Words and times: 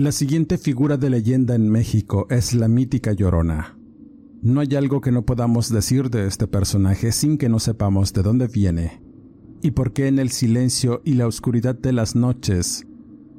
La 0.00 0.12
siguiente 0.12 0.56
figura 0.56 0.96
de 0.96 1.10
leyenda 1.10 1.54
en 1.54 1.68
México 1.68 2.26
es 2.30 2.54
la 2.54 2.68
mítica 2.68 3.12
Llorona. 3.12 3.76
No 4.40 4.60
hay 4.60 4.74
algo 4.74 5.02
que 5.02 5.12
no 5.12 5.26
podamos 5.26 5.68
decir 5.68 6.08
de 6.08 6.26
este 6.26 6.46
personaje 6.46 7.12
sin 7.12 7.36
que 7.36 7.50
no 7.50 7.58
sepamos 7.58 8.14
de 8.14 8.22
dónde 8.22 8.46
viene 8.46 9.02
y 9.60 9.72
por 9.72 9.92
qué 9.92 10.08
en 10.08 10.18
el 10.18 10.30
silencio 10.30 11.02
y 11.04 11.16
la 11.16 11.26
oscuridad 11.26 11.74
de 11.74 11.92
las 11.92 12.16
noches 12.16 12.86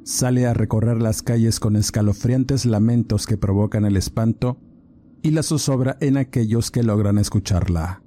sale 0.04 0.46
a 0.46 0.54
recorrer 0.54 1.02
las 1.02 1.22
calles 1.22 1.58
con 1.58 1.74
escalofriantes 1.74 2.64
lamentos 2.64 3.26
que 3.26 3.36
provocan 3.36 3.84
el 3.84 3.96
espanto 3.96 4.60
y 5.20 5.32
la 5.32 5.42
zozobra 5.42 5.96
en 6.00 6.16
aquellos 6.16 6.70
que 6.70 6.84
logran 6.84 7.18
escucharla. 7.18 8.04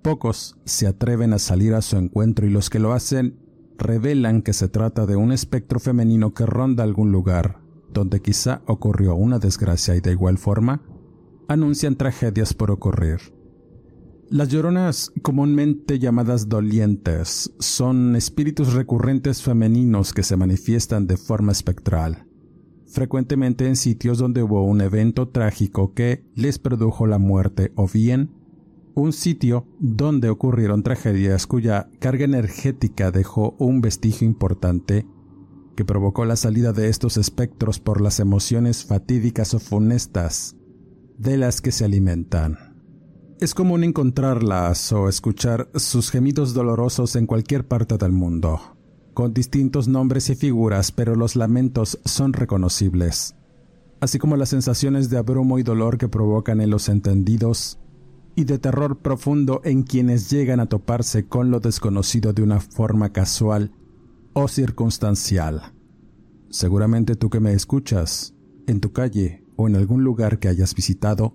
Pocos 0.00 0.60
se 0.64 0.86
atreven 0.86 1.32
a 1.32 1.40
salir 1.40 1.74
a 1.74 1.82
su 1.82 1.96
encuentro 1.96 2.46
y 2.46 2.50
los 2.50 2.70
que 2.70 2.78
lo 2.78 2.92
hacen 2.92 3.36
revelan 3.78 4.42
que 4.42 4.52
se 4.52 4.68
trata 4.68 5.06
de 5.06 5.16
un 5.16 5.32
espectro 5.32 5.80
femenino 5.80 6.34
que 6.34 6.46
ronda 6.46 6.84
algún 6.84 7.10
lugar 7.10 7.63
donde 7.94 8.20
quizá 8.20 8.60
ocurrió 8.66 9.14
una 9.14 9.38
desgracia 9.38 9.96
y 9.96 10.00
de 10.00 10.12
igual 10.12 10.36
forma 10.36 10.82
anuncian 11.48 11.96
tragedias 11.96 12.52
por 12.52 12.70
ocurrir. 12.70 13.20
Las 14.28 14.48
lloronas, 14.48 15.12
comúnmente 15.22 15.98
llamadas 15.98 16.48
dolientes, 16.48 17.52
son 17.58 18.16
espíritus 18.16 18.72
recurrentes 18.72 19.42
femeninos 19.42 20.12
que 20.12 20.22
se 20.22 20.36
manifiestan 20.36 21.06
de 21.06 21.16
forma 21.16 21.52
espectral, 21.52 22.26
frecuentemente 22.86 23.66
en 23.66 23.76
sitios 23.76 24.18
donde 24.18 24.42
hubo 24.42 24.64
un 24.64 24.80
evento 24.80 25.28
trágico 25.28 25.94
que 25.94 26.24
les 26.34 26.58
produjo 26.58 27.06
la 27.06 27.18
muerte 27.18 27.72
o 27.76 27.86
bien 27.86 28.30
un 28.94 29.12
sitio 29.12 29.66
donde 29.80 30.30
ocurrieron 30.30 30.82
tragedias 30.82 31.46
cuya 31.46 31.90
carga 31.98 32.24
energética 32.24 33.10
dejó 33.10 33.56
un 33.58 33.80
vestigio 33.80 34.26
importante 34.26 35.06
que 35.74 35.84
provocó 35.84 36.24
la 36.24 36.36
salida 36.36 36.72
de 36.72 36.88
estos 36.88 37.16
espectros 37.16 37.80
por 37.80 38.00
las 38.00 38.20
emociones 38.20 38.84
fatídicas 38.84 39.54
o 39.54 39.58
funestas 39.58 40.56
de 41.18 41.36
las 41.36 41.60
que 41.60 41.72
se 41.72 41.84
alimentan. 41.84 42.74
Es 43.40 43.54
común 43.54 43.84
encontrarlas 43.84 44.92
o 44.92 45.08
escuchar 45.08 45.68
sus 45.74 46.10
gemidos 46.10 46.54
dolorosos 46.54 47.16
en 47.16 47.26
cualquier 47.26 47.66
parte 47.66 47.98
del 47.98 48.12
mundo, 48.12 48.78
con 49.12 49.34
distintos 49.34 49.88
nombres 49.88 50.30
y 50.30 50.36
figuras, 50.36 50.92
pero 50.92 51.16
los 51.16 51.36
lamentos 51.36 51.98
son 52.04 52.32
reconocibles, 52.32 53.34
así 54.00 54.18
como 54.18 54.36
las 54.36 54.50
sensaciones 54.50 55.10
de 55.10 55.18
abrumo 55.18 55.58
y 55.58 55.62
dolor 55.62 55.98
que 55.98 56.08
provocan 56.08 56.60
en 56.60 56.70
los 56.70 56.88
entendidos 56.88 57.78
y 58.36 58.44
de 58.44 58.58
terror 58.58 58.98
profundo 58.98 59.60
en 59.64 59.82
quienes 59.82 60.30
llegan 60.30 60.60
a 60.60 60.66
toparse 60.66 61.26
con 61.26 61.50
lo 61.50 61.60
desconocido 61.60 62.32
de 62.32 62.42
una 62.42 62.60
forma 62.60 63.12
casual 63.12 63.72
o 64.32 64.48
circunstancial. 64.48 65.73
Seguramente 66.54 67.16
tú 67.16 67.30
que 67.30 67.40
me 67.40 67.52
escuchas, 67.52 68.32
en 68.68 68.78
tu 68.78 68.92
calle 68.92 69.42
o 69.56 69.66
en 69.66 69.74
algún 69.74 70.04
lugar 70.04 70.38
que 70.38 70.46
hayas 70.46 70.72
visitado, 70.72 71.34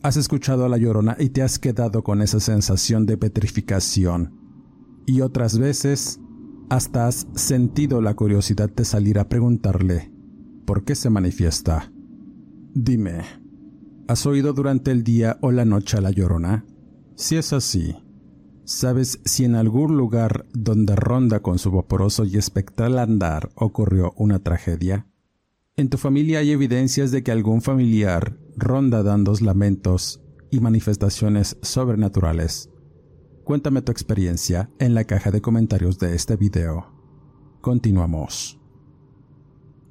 has 0.00 0.16
escuchado 0.16 0.64
a 0.64 0.68
la 0.68 0.78
llorona 0.78 1.16
y 1.18 1.30
te 1.30 1.42
has 1.42 1.58
quedado 1.58 2.04
con 2.04 2.22
esa 2.22 2.38
sensación 2.38 3.04
de 3.04 3.16
petrificación. 3.16 4.38
Y 5.06 5.22
otras 5.22 5.58
veces, 5.58 6.20
hasta 6.70 7.08
has 7.08 7.26
sentido 7.34 8.00
la 8.00 8.14
curiosidad 8.14 8.70
de 8.70 8.84
salir 8.84 9.18
a 9.18 9.28
preguntarle, 9.28 10.12
¿por 10.64 10.84
qué 10.84 10.94
se 10.94 11.10
manifiesta? 11.10 11.92
Dime, 12.74 13.24
¿Has 14.06 14.24
oído 14.24 14.52
durante 14.52 14.92
el 14.92 15.02
día 15.02 15.36
o 15.40 15.50
la 15.50 15.64
noche 15.64 15.96
a 15.96 16.00
la 16.00 16.12
llorona? 16.12 16.64
Si 17.16 17.34
es 17.34 17.52
así, 17.52 17.96
¿sabes 18.64 19.20
si 19.24 19.44
en 19.44 19.54
algún 19.54 19.96
lugar 19.96 20.46
donde 20.52 20.96
ronda 20.96 21.40
con 21.40 21.58
su 21.58 21.70
vaporoso 21.70 22.24
y 22.24 22.36
espectral 22.36 22.98
andar 22.98 23.50
ocurrió 23.54 24.12
una 24.16 24.38
tragedia? 24.38 25.06
¿En 25.76 25.88
tu 25.88 25.98
familia 25.98 26.38
hay 26.38 26.52
evidencias 26.52 27.10
de 27.10 27.22
que 27.22 27.32
algún 27.32 27.60
familiar 27.60 28.38
ronda 28.56 29.02
dando 29.02 29.34
lamentos 29.40 30.22
y 30.50 30.60
manifestaciones 30.60 31.56
sobrenaturales? 31.62 32.70
Cuéntame 33.42 33.82
tu 33.82 33.92
experiencia 33.92 34.70
en 34.78 34.94
la 34.94 35.04
caja 35.04 35.30
de 35.30 35.42
comentarios 35.42 35.98
de 35.98 36.14
este 36.14 36.36
video. 36.36 36.86
Continuamos. 37.60 38.60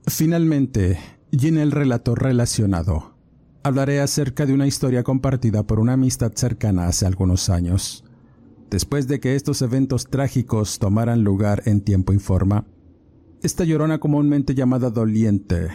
Finalmente, 0.08 1.00
y 1.32 1.48
en 1.48 1.58
el 1.58 1.72
relato 1.72 2.16
relacionado, 2.16 3.18
hablaré 3.64 4.00
acerca 4.02 4.46
de 4.46 4.54
una 4.54 4.68
historia 4.68 5.04
compartida 5.04 5.64
por 5.64 5.80
una 5.80 5.94
amistad 5.94 6.32
cercana 6.34 6.88
hace 6.88 7.06
algunos 7.06 7.50
años. 7.50 8.04
Después 8.74 9.08
de 9.08 9.20
que 9.20 9.36
estos 9.36 9.62
eventos 9.62 10.08
trágicos 10.08 10.80
tomaran 10.80 11.24
lugar 11.24 11.62
en 11.68 11.82
tiempo 11.82 12.12
y 12.12 12.18
forma, 12.18 12.66
esta 13.44 13.66
llorona 13.66 14.00
comúnmente 14.00 14.56
llamada 14.56 14.90
doliente 14.90 15.68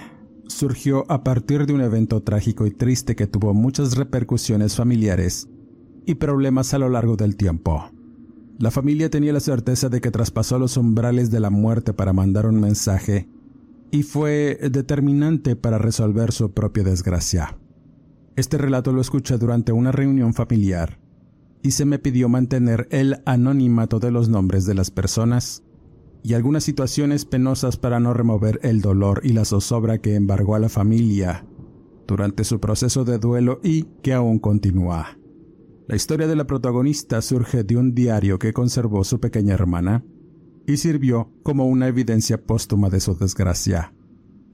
surgió 0.48 1.04
a 1.08 1.22
partir 1.22 1.64
de 1.64 1.74
un 1.74 1.80
evento 1.80 2.24
trágico 2.24 2.66
y 2.66 2.72
triste 2.72 3.14
que 3.14 3.28
tuvo 3.28 3.54
muchas 3.54 3.96
repercusiones 3.96 4.74
familiares 4.74 5.48
y 6.06 6.16
problemas 6.16 6.74
a 6.74 6.78
lo 6.78 6.88
largo 6.88 7.14
del 7.14 7.36
tiempo. 7.36 7.88
La 8.58 8.72
familia 8.72 9.08
tenía 9.10 9.32
la 9.32 9.38
certeza 9.38 9.88
de 9.88 10.00
que 10.00 10.10
traspasó 10.10 10.58
los 10.58 10.76
umbrales 10.76 11.30
de 11.30 11.38
la 11.38 11.50
muerte 11.50 11.92
para 11.92 12.12
mandar 12.12 12.46
un 12.46 12.58
mensaje 12.58 13.28
y 13.92 14.02
fue 14.02 14.58
determinante 14.72 15.54
para 15.54 15.78
resolver 15.78 16.32
su 16.32 16.50
propia 16.50 16.82
desgracia. 16.82 17.56
Este 18.34 18.58
relato 18.58 18.90
lo 18.90 19.00
escuché 19.00 19.38
durante 19.38 19.70
una 19.70 19.92
reunión 19.92 20.34
familiar 20.34 20.98
y 21.62 21.72
se 21.72 21.84
me 21.84 21.98
pidió 21.98 22.28
mantener 22.28 22.88
el 22.90 23.22
anonimato 23.26 23.98
de 23.98 24.10
los 24.10 24.28
nombres 24.28 24.66
de 24.66 24.74
las 24.74 24.90
personas 24.90 25.62
y 26.22 26.34
algunas 26.34 26.64
situaciones 26.64 27.24
penosas 27.24 27.76
para 27.76 28.00
no 28.00 28.12
remover 28.14 28.60
el 28.62 28.80
dolor 28.80 29.20
y 29.24 29.32
la 29.32 29.44
zozobra 29.44 29.98
que 29.98 30.14
embargó 30.14 30.54
a 30.54 30.58
la 30.58 30.68
familia 30.68 31.46
durante 32.06 32.44
su 32.44 32.60
proceso 32.60 33.04
de 33.04 33.18
duelo 33.18 33.60
y 33.62 33.84
que 34.02 34.12
aún 34.12 34.38
continúa. 34.38 35.18
La 35.86 35.96
historia 35.96 36.26
de 36.26 36.36
la 36.36 36.46
protagonista 36.46 37.22
surge 37.22 37.64
de 37.64 37.76
un 37.76 37.94
diario 37.94 38.38
que 38.38 38.52
conservó 38.52 39.04
su 39.04 39.20
pequeña 39.20 39.54
hermana 39.54 40.04
y 40.66 40.76
sirvió 40.76 41.32
como 41.42 41.66
una 41.66 41.88
evidencia 41.88 42.44
póstuma 42.44 42.90
de 42.90 43.00
su 43.00 43.16
desgracia 43.16 43.92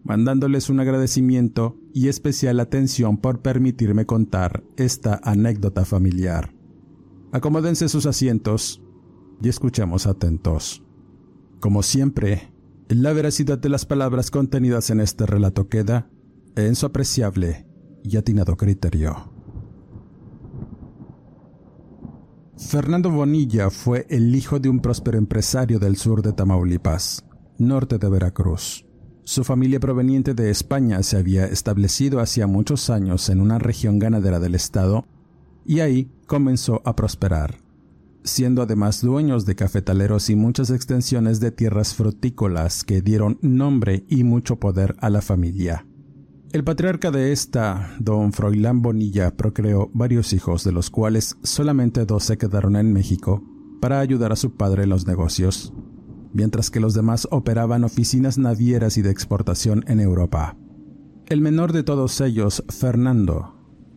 mandándoles 0.04 0.68
un 0.68 0.80
agradecimiento 0.80 1.78
y 1.92 2.08
especial 2.08 2.60
atención 2.60 3.16
por 3.16 3.40
permitirme 3.40 4.06
contar 4.06 4.62
esta 4.76 5.18
anécdota 5.24 5.84
familiar. 5.84 6.54
Acomódense 7.34 7.88
sus 7.88 8.06
asientos 8.06 8.80
y 9.42 9.48
escuchemos 9.48 10.06
atentos. 10.06 10.84
Como 11.58 11.82
siempre, 11.82 12.52
la 12.86 13.12
veracidad 13.12 13.58
de 13.58 13.68
las 13.68 13.84
palabras 13.84 14.30
contenidas 14.30 14.90
en 14.90 15.00
este 15.00 15.26
relato 15.26 15.68
queda 15.68 16.08
en 16.54 16.76
su 16.76 16.86
apreciable 16.86 17.66
y 18.04 18.18
atinado 18.18 18.56
criterio. 18.56 19.32
Fernando 22.56 23.10
Bonilla 23.10 23.68
fue 23.68 24.06
el 24.10 24.32
hijo 24.36 24.60
de 24.60 24.68
un 24.68 24.78
próspero 24.78 25.18
empresario 25.18 25.80
del 25.80 25.96
sur 25.96 26.22
de 26.22 26.34
Tamaulipas, 26.34 27.24
norte 27.58 27.98
de 27.98 28.08
Veracruz. 28.10 28.86
Su 29.24 29.42
familia 29.42 29.80
proveniente 29.80 30.34
de 30.34 30.50
España 30.50 31.02
se 31.02 31.16
había 31.16 31.46
establecido 31.46 32.20
hacía 32.20 32.46
muchos 32.46 32.90
años 32.90 33.28
en 33.28 33.40
una 33.40 33.58
región 33.58 33.98
ganadera 33.98 34.38
del 34.38 34.54
estado 34.54 35.04
y 35.64 35.80
ahí 35.80 36.10
comenzó 36.26 36.82
a 36.84 36.96
prosperar, 36.96 37.56
siendo 38.22 38.62
además 38.62 39.00
dueños 39.00 39.46
de 39.46 39.54
cafetaleros 39.54 40.30
y 40.30 40.36
muchas 40.36 40.70
extensiones 40.70 41.40
de 41.40 41.50
tierras 41.50 41.94
frutícolas 41.94 42.84
que 42.84 43.02
dieron 43.02 43.38
nombre 43.42 44.04
y 44.08 44.24
mucho 44.24 44.56
poder 44.56 44.96
a 45.00 45.10
la 45.10 45.22
familia. 45.22 45.86
El 46.52 46.62
patriarca 46.62 47.10
de 47.10 47.32
esta, 47.32 47.96
don 47.98 48.32
Froilán 48.32 48.80
Bonilla, 48.80 49.36
procreó 49.36 49.90
varios 49.92 50.32
hijos, 50.32 50.62
de 50.62 50.70
los 50.70 50.88
cuales 50.88 51.36
solamente 51.42 52.06
dos 52.06 52.22
se 52.22 52.38
quedaron 52.38 52.76
en 52.76 52.92
México 52.92 53.42
para 53.80 53.98
ayudar 53.98 54.30
a 54.30 54.36
su 54.36 54.54
padre 54.54 54.84
en 54.84 54.90
los 54.90 55.04
negocios, 55.06 55.72
mientras 56.32 56.70
que 56.70 56.78
los 56.78 56.94
demás 56.94 57.26
operaban 57.32 57.82
oficinas 57.82 58.38
navieras 58.38 58.96
y 58.98 59.02
de 59.02 59.10
exportación 59.10 59.84
en 59.88 59.98
Europa. 59.98 60.56
El 61.26 61.40
menor 61.40 61.72
de 61.72 61.82
todos 61.82 62.20
ellos, 62.20 62.62
Fernando, 62.68 63.53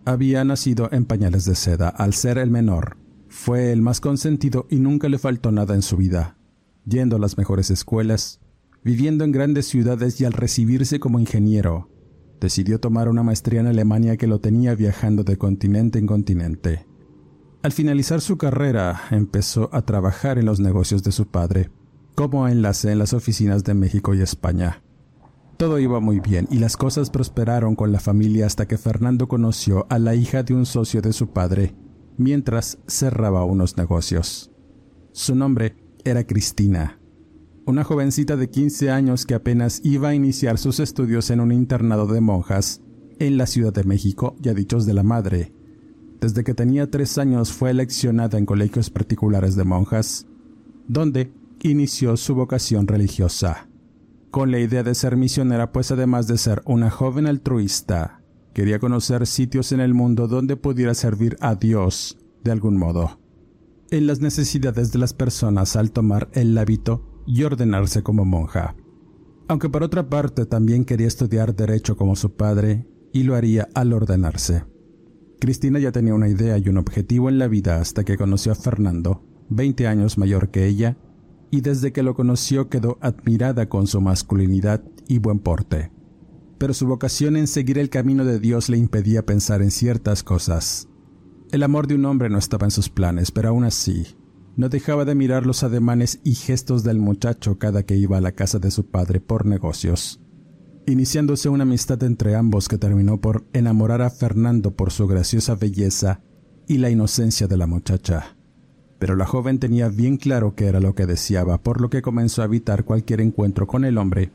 había 0.08 0.46
nacido 0.46 0.88
en 0.94 1.04
pañales 1.04 1.44
de 1.44 1.56
seda. 1.56 1.90
Al 1.90 2.14
ser 2.14 2.38
el 2.38 2.50
menor, 2.50 2.96
fue 3.28 3.74
el 3.74 3.82
más 3.82 4.00
consentido 4.00 4.66
y 4.70 4.78
nunca 4.78 5.10
le 5.10 5.20
faltó 5.20 5.52
nada 5.52 5.76
en 5.76 5.82
su 5.82 5.98
vida, 5.98 6.38
yendo 6.86 7.18
a 7.18 7.20
las 7.20 7.38
mejores 7.38 7.70
escuelas, 7.72 8.40
viviendo 8.86 9.26
en 9.26 9.34
grandes 9.34 9.68
ciudades 9.68 10.22
y 10.22 10.26
al 10.26 10.32
recibirse 10.32 11.02
como 11.02 11.20
ingeniero, 11.20 11.90
decidió 12.40 12.80
tomar 12.80 13.10
una 13.10 13.22
maestría 13.22 13.60
en 13.60 13.68
Alemania 13.68 14.16
que 14.16 14.28
lo 14.28 14.40
tenía 14.40 14.76
viajando 14.76 15.26
de 15.26 15.38
continente 15.38 16.00
en 16.00 16.08
continente. 16.08 16.86
Al 17.62 17.74
finalizar 17.74 18.22
su 18.22 18.38
carrera, 18.38 19.02
empezó 19.12 19.70
a 19.74 19.82
trabajar 19.82 20.38
en 20.38 20.46
los 20.46 20.62
negocios 20.62 21.04
de 21.04 21.12
su 21.12 21.28
padre, 21.28 21.70
como 22.16 22.48
enlace 22.48 22.94
en 22.94 23.00
las 23.00 23.12
oficinas 23.12 23.66
de 23.66 23.74
México 23.74 24.16
y 24.16 24.22
España. 24.22 24.82
Todo 25.58 25.80
iba 25.80 26.00
muy 26.00 26.20
bien 26.20 26.48
y 26.52 26.60
las 26.60 26.78
cosas 26.78 27.10
prosperaron 27.10 27.76
con 27.76 27.92
la 27.92 28.00
familia 28.00 28.46
hasta 28.46 28.68
que 28.68 28.78
Fernando 28.78 29.28
conoció 29.28 29.88
a 29.90 29.98
la 29.98 30.14
hija 30.14 30.44
de 30.44 30.54
un 30.54 30.68
socio 30.68 31.02
de 31.02 31.14
su 31.14 31.30
padre, 31.30 31.74
mientras 32.16 32.78
cerraba 32.86 33.44
unos 33.44 33.76
negocios. 33.76 34.52
Su 35.14 35.34
nombre 35.34 35.76
era 36.04 36.28
Cristina, 36.28 37.00
una 37.66 37.84
jovencita 37.84 38.38
de 38.38 38.52
15 38.52 38.92
años 38.92 39.26
que 39.26 39.34
apenas 39.34 39.82
iba 39.84 40.10
a 40.10 40.16
iniciar 40.16 40.60
sus 40.60 40.80
estudios 40.80 41.32
en 41.32 41.40
un 41.40 41.52
internado 41.52 42.06
de 42.06 42.22
monjas 42.22 42.82
en 43.18 43.38
la 43.38 43.48
Ciudad 43.48 43.74
de 43.74 43.84
México, 43.84 44.36
ya 44.40 44.54
dichos 44.54 44.86
de 44.86 44.94
la 44.94 45.02
madre. 45.02 45.54
Desde 46.22 46.44
que 46.44 46.54
tenía 46.54 46.92
tres 46.92 47.18
años 47.18 47.52
fue 47.52 47.72
eleccionada 47.72 48.38
en 48.38 48.46
colegios 48.46 48.92
particulares 48.92 49.56
de 49.56 49.64
monjas, 49.64 50.28
donde 50.88 51.32
inició 51.64 52.16
su 52.16 52.36
vocación 52.36 52.86
religiosa. 52.86 53.68
Con 54.32 54.52
la 54.52 54.60
idea 54.60 54.84
de 54.84 54.94
ser 54.94 55.16
misionera, 55.16 55.72
pues 55.72 55.92
además 55.92 56.28
de 56.28 56.38
ser 56.38 56.62
una 56.66 56.90
joven 56.90 57.28
altruista, 57.28 58.22
quería 58.54 58.80
conocer 58.80 59.26
sitios 59.26 59.72
en 59.72 59.80
el 59.80 59.94
mundo 59.94 60.28
donde 60.28 60.58
pudiera 60.58 60.94
servir 60.94 61.38
a 61.40 61.56
Dios 61.56 62.18
de 62.44 62.52
algún 62.52 62.78
modo. 62.78 63.20
En 63.90 64.06
las 64.06 64.20
necesidades 64.20 64.92
de 64.92 65.00
las 65.00 65.14
personas 65.14 65.76
al 65.76 65.92
tomar 65.92 66.30
el 66.34 66.58
hábito 66.58 67.24
y 67.26 67.44
ordenarse 67.44 68.04
como 68.04 68.26
monja. 68.26 68.76
Aunque 69.48 69.70
por 69.70 69.84
otra 69.84 70.10
parte 70.10 70.46
también 70.46 70.84
quería 70.84 71.08
estudiar 71.08 71.56
derecho 71.56 71.96
como 71.96 72.16
su 72.16 72.36
padre 72.36 72.86
y 73.14 73.24
lo 73.24 73.36
haría 73.36 73.70
al 73.74 73.94
ordenarse. 73.94 74.66
Cristina 75.40 75.80
ya 75.80 75.92
tenía 75.92 76.16
una 76.16 76.28
idea 76.28 76.58
y 76.58 76.68
un 76.68 76.78
objetivo 76.78 77.30
en 77.30 77.40
la 77.40 77.48
vida 77.48 77.80
hasta 77.80 78.04
que 78.04 78.18
conoció 78.18 78.52
a 78.52 78.56
Fernando, 78.56 79.24
20 79.50 79.88
años 79.88 80.18
mayor 80.18 80.50
que 80.50 80.66
ella, 80.66 80.98
y 81.52 81.62
desde 81.62 81.92
que 81.92 82.04
lo 82.04 82.16
conoció 82.16 82.70
quedó 82.70 82.98
admirada 83.02 83.70
con 83.70 83.88
su 83.88 84.02
masculinidad 84.02 84.84
y 85.08 85.20
buen 85.20 85.40
porte. 85.40 85.92
Pero 86.58 86.74
su 86.74 86.88
vocación 86.88 87.38
en 87.38 87.48
seguir 87.48 87.78
el 87.78 87.90
camino 87.90 88.26
de 88.26 88.40
Dios 88.40 88.70
le 88.70 88.78
impedía 88.78 89.26
pensar 89.26 89.62
en 89.62 89.72
ciertas 89.72 90.24
cosas. 90.24 90.88
El 91.52 91.64
amor 91.64 91.88
de 91.88 91.96
un 91.96 92.06
hombre 92.06 92.30
no 92.30 92.38
estaba 92.38 92.66
en 92.66 92.72
sus 92.72 92.90
planes, 92.90 93.32
pero 93.32 93.50
aún 93.50 93.64
así, 93.64 94.18
no 94.58 94.70
dejaba 94.70 95.06
de 95.06 95.16
mirar 95.16 95.46
los 95.46 95.64
ademanes 95.64 96.20
y 96.24 96.34
gestos 96.34 96.84
del 96.84 97.00
muchacho 97.00 97.60
cada 97.60 97.84
que 97.84 97.96
iba 97.96 98.18
a 98.18 98.22
la 98.22 98.32
casa 98.32 98.60
de 98.60 98.72
su 98.72 98.88
padre 98.88 99.22
por 99.22 99.46
negocios, 99.46 100.20
iniciándose 100.88 101.48
una 101.48 101.64
amistad 101.64 102.02
entre 102.04 102.36
ambos 102.36 102.68
que 102.68 102.80
terminó 102.80 103.22
por 103.22 103.46
enamorar 103.54 104.02
a 104.02 104.10
Fernando 104.10 104.76
por 104.76 104.92
su 104.92 105.08
graciosa 105.08 105.56
belleza 105.56 106.22
y 106.68 106.80
la 106.80 106.90
inocencia 106.90 107.48
de 107.48 107.58
la 107.58 107.68
muchacha. 107.68 108.37
Pero 109.00 109.16
la 109.16 109.26
joven 109.26 109.60
tenía 109.60 109.90
bien 109.90 110.18
claro 110.18 110.56
qué 110.56 110.66
era 110.68 110.80
lo 110.80 110.96
que 110.96 111.06
deseaba, 111.06 111.58
por 111.60 111.82
lo 111.82 111.90
que 111.90 112.02
comenzó 112.02 112.42
a 112.42 112.46
evitar 112.46 112.84
cualquier 112.84 113.22
encuentro 113.22 113.68
con 113.68 113.86
el 113.86 113.98
hombre, 113.98 114.32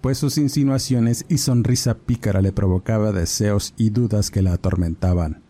pues 0.00 0.18
sus 0.18 0.36
insinuaciones 0.36 1.24
y 1.28 1.38
sonrisa 1.38 1.96
pícara 1.98 2.42
le 2.42 2.52
provocaba 2.52 3.12
deseos 3.12 3.72
y 3.76 3.90
dudas 3.90 4.30
que 4.30 4.42
la 4.42 4.52
atormentaban 4.52 5.44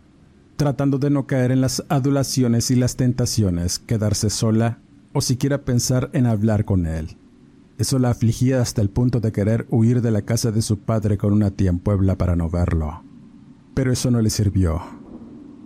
tratando 0.57 0.99
de 0.99 1.11
no 1.11 1.27
caer 1.27 1.51
en 1.51 1.61
las 1.61 1.85
adulaciones 1.89 2.71
y 2.71 2.77
las 2.77 2.97
tentaciones, 2.97 3.79
quedarse 3.79 4.31
sola 4.31 4.79
o 5.13 5.21
siquiera 5.21 5.65
pensar 5.65 6.11
en 6.13 6.27
hablar 6.27 6.65
con 6.65 6.87
él. 6.87 7.17
Eso 7.79 7.99
la 7.99 8.11
afligía 8.11 8.61
hasta 8.61 8.83
el 8.83 8.91
punto 8.91 9.21
de 9.21 9.33
querer 9.33 9.67
huir 9.71 10.01
de 10.01 10.11
la 10.11 10.23
casa 10.23 10.53
de 10.53 10.63
su 10.63 10.79
padre 10.79 11.19
con 11.19 11.33
una 11.33 11.51
tía 11.51 11.71
en 11.71 11.81
Puebla 11.81 12.17
para 12.17 12.37
no 12.37 12.49
verlo. 12.49 13.03
Pero 13.75 13.93
eso 13.93 14.11
no 14.13 14.21
le 14.21 14.31
sirvió, 14.31 14.81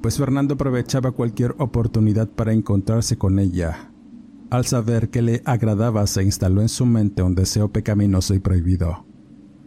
pues 0.00 0.19
Fernando 0.19 0.55
aprovechaba 0.55 1.12
cualquier 1.12 1.55
oportunidad 1.59 2.29
para 2.29 2.53
encontrarse 2.53 3.17
con 3.17 3.39
ella. 3.39 3.91
Al 4.50 4.65
saber 4.65 5.11
que 5.11 5.23
le 5.23 5.43
agradaba 5.45 6.06
se 6.06 6.23
instaló 6.23 6.62
en 6.62 6.69
su 6.69 6.87
mente 6.87 7.23
un 7.23 7.35
deseo 7.35 7.71
pecaminoso 7.71 8.35
y 8.35 8.39
prohibido. 8.39 9.05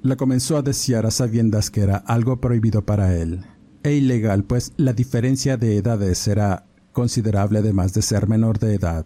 La 0.01 0.15
comenzó 0.15 0.57
a 0.57 0.63
desear 0.63 1.05
a 1.05 1.11
sabiendas 1.11 1.69
que 1.69 1.81
era 1.81 1.97
algo 1.97 2.41
prohibido 2.41 2.83
para 2.83 3.15
él, 3.15 3.45
e 3.83 3.93
ilegal, 3.93 4.43
pues 4.43 4.73
la 4.77 4.93
diferencia 4.93 5.57
de 5.57 5.77
edades 5.77 6.27
era 6.27 6.65
considerable 6.91 7.59
además 7.59 7.93
de 7.93 8.01
ser 8.01 8.27
menor 8.27 8.57
de 8.57 8.75
edad. 8.75 9.05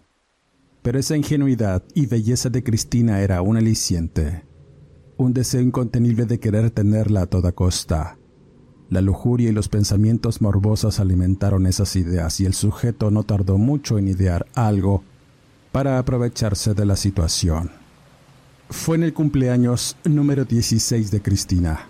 Pero 0.82 0.98
esa 0.98 1.16
ingenuidad 1.16 1.82
y 1.94 2.06
belleza 2.06 2.48
de 2.48 2.62
Cristina 2.62 3.20
era 3.20 3.42
un 3.42 3.56
aliciente, 3.56 4.44
un 5.16 5.34
deseo 5.34 5.60
incontenible 5.60 6.26
de 6.26 6.38
querer 6.38 6.70
tenerla 6.70 7.22
a 7.22 7.26
toda 7.26 7.52
costa. 7.52 8.18
La 8.88 9.00
lujuria 9.00 9.48
y 9.48 9.52
los 9.52 9.68
pensamientos 9.68 10.40
morbosos 10.40 11.00
alimentaron 11.00 11.66
esas 11.66 11.96
ideas 11.96 12.38
y 12.40 12.46
el 12.46 12.54
sujeto 12.54 13.10
no 13.10 13.24
tardó 13.24 13.58
mucho 13.58 13.98
en 13.98 14.06
idear 14.06 14.46
algo 14.54 15.02
para 15.72 15.98
aprovecharse 15.98 16.72
de 16.72 16.86
la 16.86 16.94
situación. 16.94 17.72
Fue 18.70 18.96
en 18.96 19.02
el 19.02 19.12
cumpleaños 19.12 19.96
número 20.04 20.44
16 20.44 21.10
de 21.10 21.20
Cristina. 21.20 21.80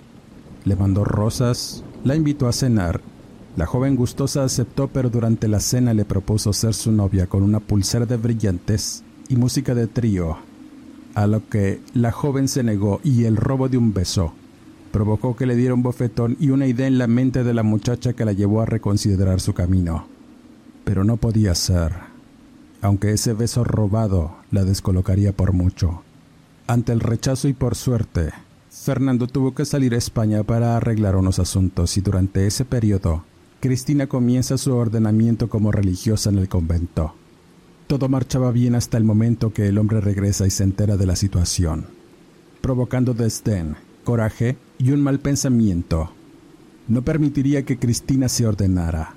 Le 0.65 0.75
mandó 0.75 1.05
rosas, 1.05 1.85
la 2.03 2.17
invitó 2.17 2.49
a 2.49 2.53
cenar. 2.53 3.03
La 3.57 3.67
joven 3.67 3.95
gustosa 3.95 4.45
aceptó, 4.45 4.89
pero 4.89 5.11
durante 5.11 5.49
la 5.49 5.61
cena 5.61 5.93
le 5.93 6.07
propuso 6.07 6.53
ser 6.55 6.73
su 6.73 6.93
novia 6.93 7.27
con 7.27 7.43
una 7.43 7.61
pulsera 7.61 8.07
de 8.07 8.17
brillantes 8.17 9.05
y 9.29 9.37
música 9.37 9.75
de 9.75 9.87
trío, 9.87 10.39
a 11.15 11.27
lo 11.27 11.47
que 11.49 11.81
la 11.95 12.11
joven 12.11 12.49
se 12.49 12.63
negó 12.63 13.01
y 13.05 13.25
el 13.25 13.37
robo 13.37 13.69
de 13.69 13.77
un 13.77 13.93
beso 13.93 14.33
provocó 14.91 15.37
que 15.37 15.47
le 15.47 15.57
diera 15.57 15.75
un 15.75 15.83
bofetón 15.83 16.37
y 16.41 16.51
una 16.51 16.67
idea 16.67 16.87
en 16.87 16.99
la 16.99 17.07
mente 17.07 17.45
de 17.45 17.55
la 17.55 17.63
muchacha 17.63 18.13
que 18.13 18.25
la 18.25 18.33
llevó 18.33 18.63
a 18.63 18.67
reconsiderar 18.67 19.41
su 19.41 19.55
camino. 19.55 20.07
Pero 20.85 21.05
no 21.05 21.17
podía 21.17 21.55
ser, 21.55 21.93
aunque 22.81 23.13
ese 23.13 23.33
beso 23.33 23.65
robado 23.65 24.37
la 24.51 24.65
descolocaría 24.65 25.33
por 25.33 25.53
mucho. 25.53 26.03
Ante 26.67 26.93
el 26.93 27.01
rechazo 27.01 27.49
y 27.49 27.53
por 27.53 27.75
suerte, 27.75 28.31
Fernando 28.71 29.27
tuvo 29.27 29.55
que 29.55 29.65
salir 29.65 29.95
a 29.95 29.99
España 29.99 30.43
para 30.43 30.77
arreglar 30.77 31.17
unos 31.17 31.39
asuntos 31.39 31.97
y 31.97 32.01
durante 32.01 32.47
ese 32.47 32.65
periodo, 32.65 33.25
Cristina 33.61 34.07
comienza 34.07 34.59
su 34.59 34.75
ordenamiento 34.75 35.49
como 35.49 35.73
religiosa 35.73 36.31
en 36.31 36.39
el 36.39 36.49
convento. 36.49 37.15
Todo 37.87 38.09
marchaba 38.09 38.53
bien 38.53 38.75
hasta 38.75 38.97
el 38.99 39.05
momento 39.05 39.53
que 39.53 39.69
el 39.69 39.79
hombre 39.79 40.01
regresa 40.01 40.47
y 40.47 40.51
se 40.51 40.65
entera 40.65 40.97
de 40.97 41.07
la 41.07 41.17
situación, 41.17 41.87
provocando 42.61 43.15
desdén, 43.15 43.77
coraje 44.05 44.57
y 44.79 44.91
un 44.93 45.01
mal 45.01 45.21
pensamiento. 45.21 46.11
No 46.89 47.03
permitiría 47.03 47.65
que 47.65 47.79
Cristina 47.79 48.29
se 48.29 48.47
ordenara. 48.47 49.15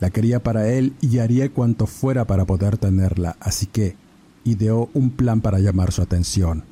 La 0.00 0.10
quería 0.10 0.42
para 0.42 0.68
él 0.68 0.94
y 1.00 1.18
haría 1.18 1.50
cuanto 1.50 1.86
fuera 1.86 2.26
para 2.26 2.44
poder 2.44 2.76
tenerla, 2.78 3.36
así 3.40 3.66
que 3.66 3.96
ideó 4.44 4.90
un 4.94 5.10
plan 5.10 5.40
para 5.40 5.60
llamar 5.60 5.92
su 5.92 6.02
atención 6.02 6.64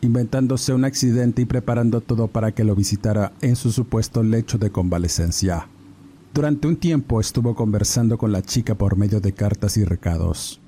inventándose 0.00 0.72
un 0.72 0.84
accidente 0.84 1.42
y 1.42 1.44
preparando 1.44 2.00
todo 2.00 2.28
para 2.28 2.52
que 2.52 2.64
lo 2.64 2.74
visitara 2.74 3.32
en 3.40 3.56
su 3.56 3.70
supuesto 3.70 4.22
lecho 4.22 4.58
de 4.58 4.70
convalecencia. 4.70 5.68
Durante 6.32 6.68
un 6.68 6.76
tiempo 6.76 7.20
estuvo 7.20 7.54
conversando 7.54 8.16
con 8.16 8.32
la 8.32 8.42
chica 8.42 8.74
por 8.74 8.96
medio 8.96 9.20
de 9.20 9.32
cartas 9.32 9.76
y 9.76 9.84
recados. 9.84 10.60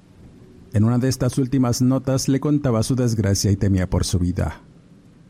En 0.73 0.85
una 0.85 0.99
de 0.99 1.09
estas 1.09 1.39
últimas 1.39 1.83
notas 1.83 2.29
le 2.29 2.41
contaba 2.41 2.83
su 2.83 2.95
desgracia 2.95 3.51
y 3.51 3.57
temía 3.57 3.89
por 3.89 4.05
su 4.05 4.19
vida, 4.19 4.61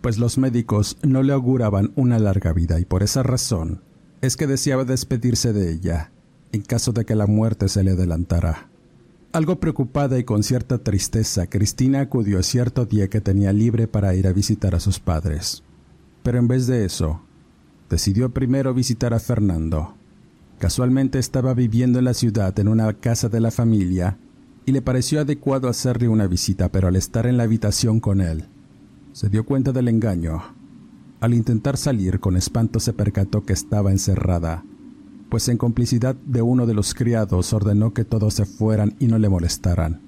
pues 0.02 0.18
los 0.18 0.37
médicos 0.37 0.99
no 1.02 1.23
le 1.23 1.32
auguraban 1.32 1.92
una 1.94 2.18
larga 2.18 2.52
vida 2.52 2.78
y 2.80 2.85
por 2.85 3.02
esa 3.02 3.23
razón 3.23 3.82
es 4.21 4.37
que 4.37 4.47
deseaba 4.47 4.85
despedirse 4.85 5.52
de 5.52 5.73
ella, 5.73 6.12
en 6.52 6.62
caso 6.62 6.92
de 6.92 7.04
que 7.04 7.14
la 7.14 7.26
muerte 7.26 7.68
se 7.68 7.82
le 7.82 7.92
adelantara. 7.92 8.68
Algo 9.32 9.59
preocupada 9.59 10.18
y 10.18 10.25
con 10.25 10.42
cierta 10.42 10.78
tristeza, 10.78 11.47
Cristina 11.47 12.00
acudió 12.00 12.42
cierto 12.42 12.85
día 12.85 13.09
que 13.09 13.21
tenía 13.21 13.52
libre 13.52 13.88
para 13.88 14.14
ir 14.14 14.26
a 14.26 14.32
visitar 14.32 14.75
a 14.75 14.80
sus 14.80 15.00
padres. 15.00 15.64
Pero 16.23 16.38
en 16.38 16.49
vez 16.49 16.66
de 16.66 16.85
eso, 16.85 17.23
decidió 17.88 18.30
primero 18.35 18.75
visitar 18.75 19.14
a 19.14 19.21
Fernando. 19.21 19.94
Casualmente 20.59 21.18
estaba 21.18 21.54
viviendo 21.54 21.99
en 21.99 22.04
la 22.04 22.14
ciudad 22.14 22.56
en 22.59 22.68
una 22.68 22.92
casa 22.92 23.28
de 23.28 23.40
la 23.40 23.50
familia 23.50 24.18
y 24.66 24.73
le 24.73 24.82
pareció 24.82 25.21
adecuado 25.21 25.68
hacerle 25.68 26.09
una 26.09 26.26
visita, 26.26 26.71
pero 26.71 26.88
al 26.88 26.97
estar 26.97 27.26
en 27.26 27.37
la 27.37 27.44
habitación 27.44 27.99
con 27.99 28.21
él, 28.21 28.49
se 29.12 29.28
dio 29.28 29.45
cuenta 29.45 29.73
del 29.73 29.88
engaño. 29.88 30.42
Al 31.21 31.35
intentar 31.35 31.76
salir 31.76 32.19
con 32.19 32.37
espanto 32.37 32.81
se 32.81 32.92
percató 32.92 33.45
que 33.45 33.52
estaba 33.52 33.92
encerrada, 33.92 34.64
pues 35.28 35.49
en 35.49 35.57
complicidad 35.57 36.14
de 36.14 36.42
uno 36.42 36.66
de 36.66 36.75
los 36.75 36.95
criados 36.95 37.52
ordenó 37.52 37.95
que 37.95 38.04
todos 38.04 38.35
se 38.35 38.45
fueran 38.45 38.95
y 38.99 39.07
no 39.07 39.19
le 39.19 39.28
molestaran. 39.28 40.00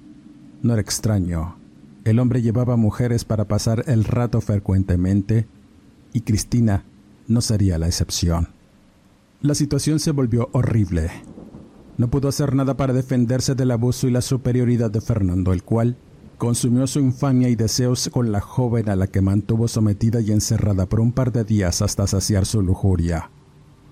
No 0.61 0.73
era 0.73 0.81
extraño. 0.81 1.55
El 2.03 2.19
hombre 2.19 2.41
llevaba 2.41 2.75
mujeres 2.75 3.25
para 3.25 3.45
pasar 3.45 3.83
el 3.87 4.03
rato 4.03 4.41
frecuentemente 4.41 5.47
y 6.13 6.21
Cristina 6.21 6.83
no 7.27 7.41
sería 7.41 7.77
la 7.77 7.87
excepción. 7.87 8.49
La 9.41 9.55
situación 9.55 9.99
se 9.99 10.11
volvió 10.11 10.49
horrible. 10.51 11.09
No 11.97 12.09
pudo 12.09 12.27
hacer 12.27 12.55
nada 12.55 12.77
para 12.77 12.93
defenderse 12.93 13.55
del 13.55 13.71
abuso 13.71 14.07
y 14.07 14.11
la 14.11 14.21
superioridad 14.21 14.91
de 14.91 15.01
Fernando, 15.01 15.53
el 15.53 15.63
cual 15.63 15.97
consumió 16.37 16.87
su 16.87 16.99
infamia 16.99 17.49
y 17.49 17.55
deseos 17.55 18.09
con 18.11 18.31
la 18.31 18.41
joven 18.41 18.89
a 18.89 18.95
la 18.95 19.07
que 19.07 19.21
mantuvo 19.21 19.67
sometida 19.67 20.21
y 20.21 20.31
encerrada 20.31 20.85
por 20.85 20.99
un 20.99 21.11
par 21.11 21.31
de 21.31 21.43
días 21.43 21.81
hasta 21.81 22.07
saciar 22.07 22.45
su 22.45 22.61
lujuria. 22.61 23.29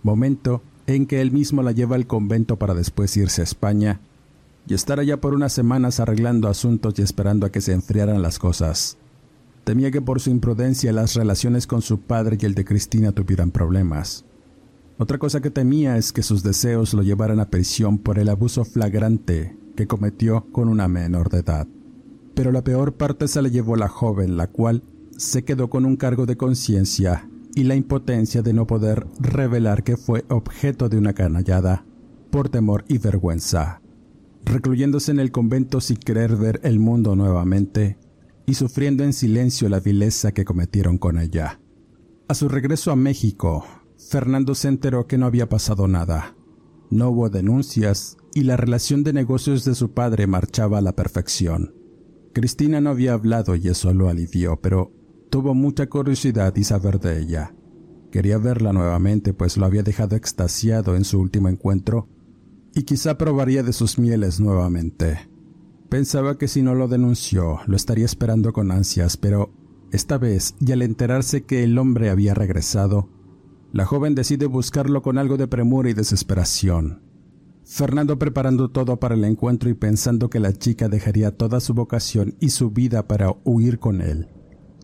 Momento 0.04 0.62
en 0.88 1.06
que 1.06 1.22
él 1.22 1.32
mismo 1.32 1.64
la 1.64 1.72
lleva 1.72 1.96
al 1.96 2.08
convento 2.08 2.58
para 2.58 2.74
después 2.74 3.16
irse 3.16 3.42
a 3.42 3.46
España 3.46 4.02
y 4.68 4.74
estar 4.74 5.00
allá 5.00 5.20
por 5.20 5.34
unas 5.34 5.54
semanas 5.54 6.00
arreglando 6.00 6.48
asuntos 6.48 6.94
y 6.98 7.02
esperando 7.02 7.46
a 7.46 7.52
que 7.52 7.62
se 7.62 7.74
enfriaran 7.74 8.22
las 8.22 8.40
cosas. 8.40 8.98
Temía 9.64 9.92
que 9.92 10.02
por 10.02 10.20
su 10.20 10.30
imprudencia 10.30 10.92
las 10.92 11.16
relaciones 11.16 11.68
con 11.68 11.82
su 11.82 12.02
padre 12.02 12.38
y 12.40 12.46
el 12.46 12.54
de 12.54 12.66
Cristina 12.66 13.14
tuvieran 13.14 13.52
problemas. 13.52 14.26
Otra 14.98 15.18
cosa 15.18 15.42
que 15.42 15.50
temía 15.50 15.98
es 15.98 16.12
que 16.12 16.22
sus 16.22 16.44
deseos 16.44 16.94
lo 16.94 17.02
llevaran 17.02 17.40
a 17.40 17.50
prisión 17.50 17.98
por 17.98 18.20
el 18.20 18.30
abuso 18.30 18.66
flagrante 18.66 19.58
que 19.76 19.88
cometió 19.88 20.46
con 20.52 20.70
una 20.70 20.88
menor 20.88 21.30
de 21.30 21.40
edad. 21.40 21.68
Pero 22.34 22.52
la 22.52 22.64
peor 22.64 22.94
parte 22.94 23.28
se 23.28 23.42
la 23.42 23.50
llevó 23.50 23.76
la 23.76 23.88
joven, 23.88 24.38
la 24.38 24.48
cual 24.48 24.84
se 25.18 25.44
quedó 25.44 25.70
con 25.70 25.86
un 25.86 25.96
cargo 25.96 26.26
de 26.26 26.38
conciencia 26.38 27.30
y 27.56 27.64
la 27.64 27.76
impotencia 27.76 28.42
de 28.42 28.54
no 28.54 28.66
poder 28.66 29.06
revelar 29.20 29.84
que 29.84 29.98
fue 29.98 30.26
objeto 30.30 30.90
de 30.90 30.98
una 30.98 31.14
canallada 31.14 31.86
por 32.32 32.50
temor 32.50 32.84
y 32.88 32.98
vergüenza, 32.98 33.82
recluyéndose 34.44 35.12
en 35.12 35.20
el 35.20 35.32
convento 35.32 35.82
sin 35.82 35.98
querer 35.98 36.36
ver 36.36 36.60
el 36.64 36.80
mundo 36.80 37.16
nuevamente 37.16 38.00
y 38.48 38.56
sufriendo 38.56 39.04
en 39.04 39.14
silencio 39.14 39.70
la 39.70 39.80
vileza 39.80 40.32
que 40.32 40.46
cometieron 40.46 40.98
con 40.98 41.20
ella. 41.20 41.60
A 42.28 42.34
su 42.34 42.50
regreso 42.50 42.92
a 42.92 42.96
México, 42.96 43.66
Fernando 44.10 44.56
se 44.56 44.68
enteró 44.68 45.08
que 45.08 45.18
no 45.18 45.28
había 45.28 45.48
pasado 45.48 45.88
nada. 45.88 46.36
No 46.90 47.10
hubo 47.10 47.30
denuncias 47.30 48.18
y 48.34 48.44
la 48.44 48.58
relación 48.58 49.04
de 49.04 49.14
negocios 49.14 49.64
de 49.64 49.76
su 49.76 49.92
padre 49.92 50.28
marchaba 50.28 50.80
a 50.80 50.82
la 50.82 50.96
perfección. 50.96 51.83
Cristina 52.34 52.82
no 52.82 52.90
había 52.90 53.14
hablado 53.14 53.56
y 53.56 53.68
eso 53.68 53.94
lo 53.94 54.10
alivió, 54.10 54.60
pero 54.60 54.92
tuvo 55.30 55.54
mucha 55.54 55.88
curiosidad 55.88 56.56
y 56.56 56.64
saber 56.64 57.00
de 57.00 57.20
ella. 57.20 57.54
Quería 58.12 58.40
verla 58.40 58.74
nuevamente, 58.74 59.34
pues 59.34 59.56
lo 59.58 59.66
había 59.66 59.84
dejado 59.84 60.16
extasiado 60.16 60.96
en 60.96 61.04
su 61.04 61.20
último 61.20 61.48
encuentro 61.48 62.08
y 62.74 62.84
quizá 62.84 63.18
probaría 63.18 63.62
de 63.62 63.74
sus 63.74 64.00
mieles 64.00 64.40
nuevamente. 64.40 65.30
Pensaba 65.90 66.40
que 66.40 66.48
si 66.48 66.64
no 66.64 66.74
lo 66.74 66.88
denunció, 66.88 67.60
lo 67.68 67.76
estaría 67.76 68.06
esperando 68.06 68.52
con 68.52 68.72
ansias, 68.72 69.16
pero 69.16 69.54
esta 69.92 70.18
vez, 70.18 70.56
y 70.60 70.72
al 70.72 70.82
enterarse 70.82 71.44
que 71.44 71.64
el 71.64 71.78
hombre 71.78 72.10
había 72.10 72.34
regresado, 72.34 73.10
la 73.72 73.86
joven 73.86 74.16
decide 74.16 74.48
buscarlo 74.48 75.04
con 75.04 75.20
algo 75.20 75.38
de 75.38 75.48
premura 75.48 75.92
y 75.92 75.94
desesperación. 75.94 77.03
Fernando 77.74 78.20
preparando 78.20 78.70
todo 78.70 79.00
para 79.00 79.16
el 79.16 79.24
encuentro 79.24 79.68
y 79.68 79.74
pensando 79.74 80.30
que 80.30 80.40
la 80.40 80.54
chica 80.54 80.90
dejaría 80.90 81.36
toda 81.36 81.60
su 81.60 81.74
vocación 81.74 82.36
y 82.40 82.50
su 82.50 82.70
vida 82.70 83.08
para 83.08 83.36
huir 83.46 83.80
con 83.80 84.02
él. 84.02 84.30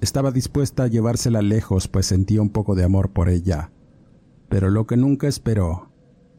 Estaba 0.02 0.32
dispuesta 0.32 0.86
a 0.86 0.88
llevársela 0.88 1.44
lejos 1.44 1.88
pues 1.88 2.08
sentía 2.08 2.42
un 2.42 2.50
poco 2.50 2.74
de 2.74 2.84
amor 2.84 3.12
por 3.12 3.30
ella. 3.30 3.72
Pero 4.50 4.72
lo 4.72 4.88
que 4.88 4.98
nunca 4.98 5.28
esperó 5.28 5.92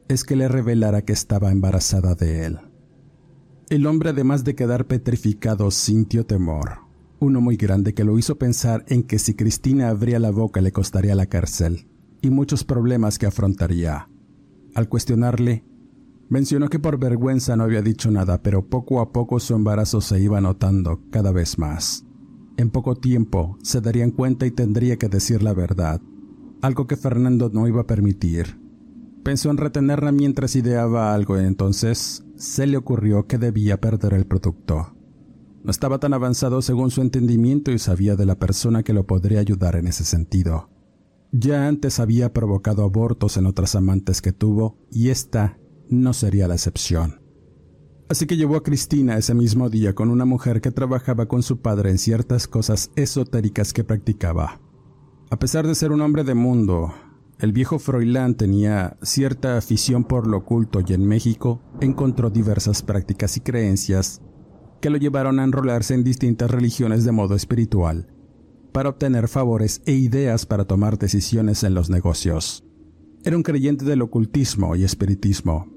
es 0.08 0.24
que 0.24 0.34
le 0.34 0.48
revelara 0.48 1.02
que 1.02 1.12
estaba 1.12 1.52
embarazada 1.52 2.16
de 2.16 2.46
él. 2.46 2.58
El 3.68 3.86
hombre 3.86 4.10
además 4.10 4.42
de 4.42 4.56
quedar 4.56 4.88
petrificado 4.88 5.70
sintió 5.70 6.26
temor, 6.26 6.80
uno 7.20 7.40
muy 7.40 7.58
grande 7.58 7.94
que 7.94 8.02
lo 8.02 8.18
hizo 8.18 8.38
pensar 8.38 8.84
en 8.88 9.04
que 9.04 9.20
si 9.20 9.34
Cristina 9.34 9.88
abría 9.88 10.18
la 10.18 10.32
boca 10.32 10.60
le 10.60 10.72
costaría 10.72 11.14
la 11.14 11.26
cárcel 11.26 11.86
y 12.20 12.30
muchos 12.30 12.64
problemas 12.64 13.20
que 13.20 13.26
afrontaría. 13.26 14.08
Al 14.74 14.88
cuestionarle, 14.88 15.69
Mencionó 16.30 16.68
que 16.68 16.78
por 16.78 16.96
vergüenza 16.96 17.56
no 17.56 17.64
había 17.64 17.82
dicho 17.82 18.08
nada, 18.08 18.40
pero 18.40 18.64
poco 18.64 19.00
a 19.00 19.12
poco 19.12 19.40
su 19.40 19.52
embarazo 19.52 20.00
se 20.00 20.20
iba 20.20 20.40
notando 20.40 21.02
cada 21.10 21.32
vez 21.32 21.58
más. 21.58 22.06
En 22.56 22.70
poco 22.70 22.94
tiempo 22.94 23.58
se 23.62 23.80
darían 23.80 24.12
cuenta 24.12 24.46
y 24.46 24.52
tendría 24.52 24.96
que 24.96 25.08
decir 25.08 25.42
la 25.42 25.54
verdad, 25.54 26.00
algo 26.62 26.86
que 26.86 26.96
Fernando 26.96 27.50
no 27.52 27.66
iba 27.66 27.80
a 27.80 27.86
permitir. 27.88 28.60
Pensó 29.24 29.50
en 29.50 29.56
retenerla 29.56 30.12
mientras 30.12 30.54
ideaba 30.54 31.12
algo 31.12 31.36
y 31.36 31.44
entonces 31.44 32.24
se 32.36 32.68
le 32.68 32.76
ocurrió 32.76 33.26
que 33.26 33.36
debía 33.36 33.80
perder 33.80 34.14
el 34.14 34.24
producto. 34.24 34.94
No 35.64 35.70
estaba 35.72 35.98
tan 35.98 36.14
avanzado 36.14 36.62
según 36.62 36.92
su 36.92 37.02
entendimiento 37.02 37.72
y 37.72 37.80
sabía 37.80 38.14
de 38.14 38.26
la 38.26 38.38
persona 38.38 38.84
que 38.84 38.92
lo 38.92 39.04
podría 39.04 39.40
ayudar 39.40 39.74
en 39.74 39.88
ese 39.88 40.04
sentido. 40.04 40.70
Ya 41.32 41.66
antes 41.66 41.98
había 41.98 42.32
provocado 42.32 42.84
abortos 42.84 43.36
en 43.36 43.46
otras 43.46 43.74
amantes 43.74 44.22
que 44.22 44.32
tuvo 44.32 44.78
y 44.92 45.08
esta 45.08 45.58
no 45.90 46.12
sería 46.12 46.48
la 46.48 46.54
excepción. 46.54 47.20
Así 48.08 48.26
que 48.26 48.36
llevó 48.36 48.56
a 48.56 48.62
Cristina 48.62 49.16
ese 49.16 49.34
mismo 49.34 49.70
día 49.70 49.94
con 49.94 50.10
una 50.10 50.24
mujer 50.24 50.60
que 50.60 50.72
trabajaba 50.72 51.26
con 51.26 51.42
su 51.42 51.60
padre 51.60 51.90
en 51.90 51.98
ciertas 51.98 52.48
cosas 52.48 52.90
esotéricas 52.96 53.72
que 53.72 53.84
practicaba. 53.84 54.60
A 55.30 55.38
pesar 55.38 55.66
de 55.66 55.76
ser 55.76 55.92
un 55.92 56.00
hombre 56.00 56.24
de 56.24 56.34
mundo, 56.34 56.92
el 57.38 57.52
viejo 57.52 57.78
Froilán 57.78 58.34
tenía 58.34 58.96
cierta 59.00 59.56
afición 59.56 60.02
por 60.02 60.26
lo 60.26 60.38
oculto 60.38 60.80
y 60.84 60.92
en 60.92 61.06
México 61.06 61.62
encontró 61.80 62.30
diversas 62.30 62.82
prácticas 62.82 63.36
y 63.36 63.40
creencias 63.40 64.20
que 64.80 64.90
lo 64.90 64.96
llevaron 64.96 65.38
a 65.38 65.44
enrolarse 65.44 65.94
en 65.94 66.02
distintas 66.02 66.50
religiones 66.50 67.04
de 67.04 67.12
modo 67.12 67.36
espiritual, 67.36 68.08
para 68.72 68.88
obtener 68.88 69.28
favores 69.28 69.82
e 69.86 69.92
ideas 69.92 70.46
para 70.46 70.64
tomar 70.64 70.98
decisiones 70.98 71.62
en 71.62 71.74
los 71.74 71.90
negocios. 71.90 72.64
Era 73.22 73.36
un 73.36 73.42
creyente 73.42 73.84
del 73.84 74.02
ocultismo 74.02 74.74
y 74.74 74.84
espiritismo, 74.84 75.68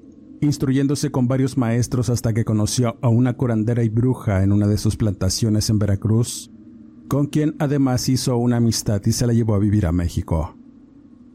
instruyéndose 0.44 1.10
con 1.10 1.28
varios 1.28 1.56
maestros 1.56 2.10
hasta 2.10 2.32
que 2.32 2.44
conoció 2.44 2.96
a 3.02 3.08
una 3.08 3.34
curandera 3.34 3.82
y 3.82 3.88
bruja 3.88 4.42
en 4.42 4.52
una 4.52 4.66
de 4.66 4.78
sus 4.78 4.96
plantaciones 4.96 5.70
en 5.70 5.78
Veracruz, 5.78 6.50
con 7.08 7.26
quien 7.26 7.56
además 7.58 8.08
hizo 8.08 8.36
una 8.36 8.58
amistad 8.58 9.02
y 9.04 9.12
se 9.12 9.26
la 9.26 9.32
llevó 9.32 9.54
a 9.54 9.58
vivir 9.58 9.86
a 9.86 9.92
México, 9.92 10.56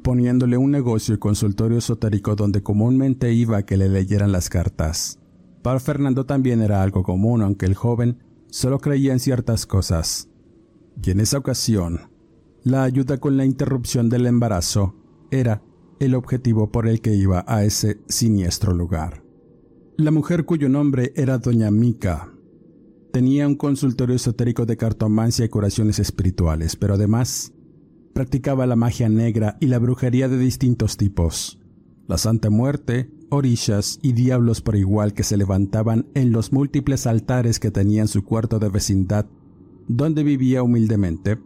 poniéndole 0.01 0.57
un 0.57 0.71
negocio 0.71 1.15
y 1.15 1.19
consultorio 1.19 1.77
esotérico 1.77 2.35
donde 2.35 2.63
comúnmente 2.63 3.33
iba 3.33 3.57
a 3.57 3.63
que 3.63 3.77
le 3.77 3.89
leyeran 3.89 4.31
las 4.31 4.49
cartas. 4.49 5.19
Para 5.61 5.79
Fernando 5.79 6.25
también 6.25 6.61
era 6.61 6.81
algo 6.81 7.03
común, 7.03 7.41
aunque 7.41 7.65
el 7.65 7.75
joven 7.75 8.17
solo 8.49 8.79
creía 8.79 9.13
en 9.13 9.19
ciertas 9.19 9.65
cosas. 9.65 10.29
Y 11.03 11.11
en 11.11 11.19
esa 11.19 11.37
ocasión, 11.37 12.09
la 12.63 12.83
ayuda 12.83 13.17
con 13.17 13.37
la 13.37 13.45
interrupción 13.45 14.09
del 14.09 14.25
embarazo 14.25 14.95
era 15.31 15.61
el 15.99 16.15
objetivo 16.15 16.71
por 16.71 16.87
el 16.87 17.01
que 17.01 17.15
iba 17.15 17.43
a 17.47 17.63
ese 17.63 17.99
siniestro 18.07 18.73
lugar. 18.73 19.23
La 19.97 20.11
mujer 20.11 20.45
cuyo 20.45 20.69
nombre 20.69 21.11
era 21.15 21.37
Doña 21.37 21.71
Mica 21.71 22.31
tenía 23.11 23.47
un 23.47 23.55
consultorio 23.55 24.15
esotérico 24.15 24.65
de 24.65 24.77
cartomancia 24.77 25.45
y 25.45 25.49
curaciones 25.49 25.99
espirituales, 25.99 26.75
pero 26.75 26.93
además 26.93 27.53
practicaba 28.13 28.67
la 28.67 28.75
magia 28.75 29.09
negra 29.09 29.57
y 29.59 29.67
la 29.67 29.79
brujería 29.79 30.27
de 30.29 30.37
distintos 30.37 30.97
tipos, 30.97 31.59
la 32.07 32.17
Santa 32.17 32.49
Muerte, 32.49 33.09
orillas 33.29 33.99
y 34.01 34.13
diablos 34.13 34.61
por 34.61 34.75
igual 34.75 35.13
que 35.13 35.23
se 35.23 35.37
levantaban 35.37 36.07
en 36.13 36.31
los 36.31 36.51
múltiples 36.51 37.07
altares 37.07 37.59
que 37.59 37.71
tenía 37.71 38.01
en 38.01 38.07
su 38.07 38.23
cuarto 38.23 38.59
de 38.59 38.69
vecindad, 38.69 39.25
donde 39.87 40.23
vivía 40.23 40.63
humildemente, 40.63 41.39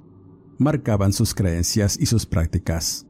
marcaban 0.58 1.14
sus 1.14 1.34
creencias 1.34 1.98
y 2.00 2.06
sus 2.06 2.26
prácticas. 2.26 3.06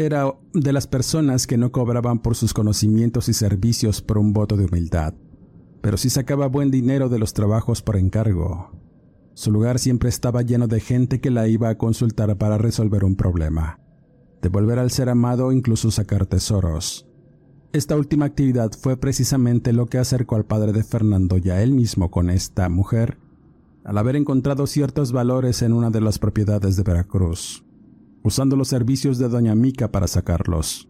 Era 0.00 0.34
de 0.54 0.72
las 0.72 0.86
personas 0.86 1.46
que 1.46 1.58
no 1.58 1.72
cobraban 1.72 2.20
por 2.20 2.34
sus 2.34 2.54
conocimientos 2.54 3.28
y 3.28 3.34
servicios 3.34 4.00
por 4.00 4.16
un 4.16 4.32
voto 4.32 4.56
de 4.56 4.64
humildad, 4.64 5.12
pero 5.82 5.98
sí 5.98 6.08
sacaba 6.08 6.46
buen 6.46 6.70
dinero 6.70 7.10
de 7.10 7.18
los 7.18 7.34
trabajos 7.34 7.82
por 7.82 7.98
encargo. 7.98 8.70
Su 9.34 9.52
lugar 9.52 9.78
siempre 9.78 10.08
estaba 10.08 10.40
lleno 10.40 10.68
de 10.68 10.80
gente 10.80 11.20
que 11.20 11.28
la 11.28 11.48
iba 11.48 11.68
a 11.68 11.76
consultar 11.76 12.34
para 12.38 12.56
resolver 12.56 13.04
un 13.04 13.14
problema, 13.14 13.78
devolver 14.40 14.78
al 14.78 14.90
ser 14.90 15.10
amado 15.10 15.48
o 15.48 15.52
incluso 15.52 15.90
sacar 15.90 16.24
tesoros. 16.24 17.06
Esta 17.74 17.94
última 17.94 18.24
actividad 18.24 18.70
fue 18.72 18.96
precisamente 18.96 19.74
lo 19.74 19.84
que 19.84 19.98
acercó 19.98 20.36
al 20.36 20.46
padre 20.46 20.72
de 20.72 20.82
Fernando 20.82 21.36
y 21.36 21.50
a 21.50 21.62
él 21.62 21.72
mismo 21.72 22.10
con 22.10 22.30
esta 22.30 22.70
mujer, 22.70 23.18
al 23.84 23.98
haber 23.98 24.16
encontrado 24.16 24.66
ciertos 24.66 25.12
valores 25.12 25.60
en 25.60 25.74
una 25.74 25.90
de 25.90 26.00
las 26.00 26.18
propiedades 26.18 26.76
de 26.76 26.84
Veracruz 26.84 27.66
usando 28.22 28.56
los 28.56 28.68
servicios 28.68 29.18
de 29.18 29.28
doña 29.28 29.54
Mica 29.54 29.90
para 29.90 30.06
sacarlos. 30.06 30.88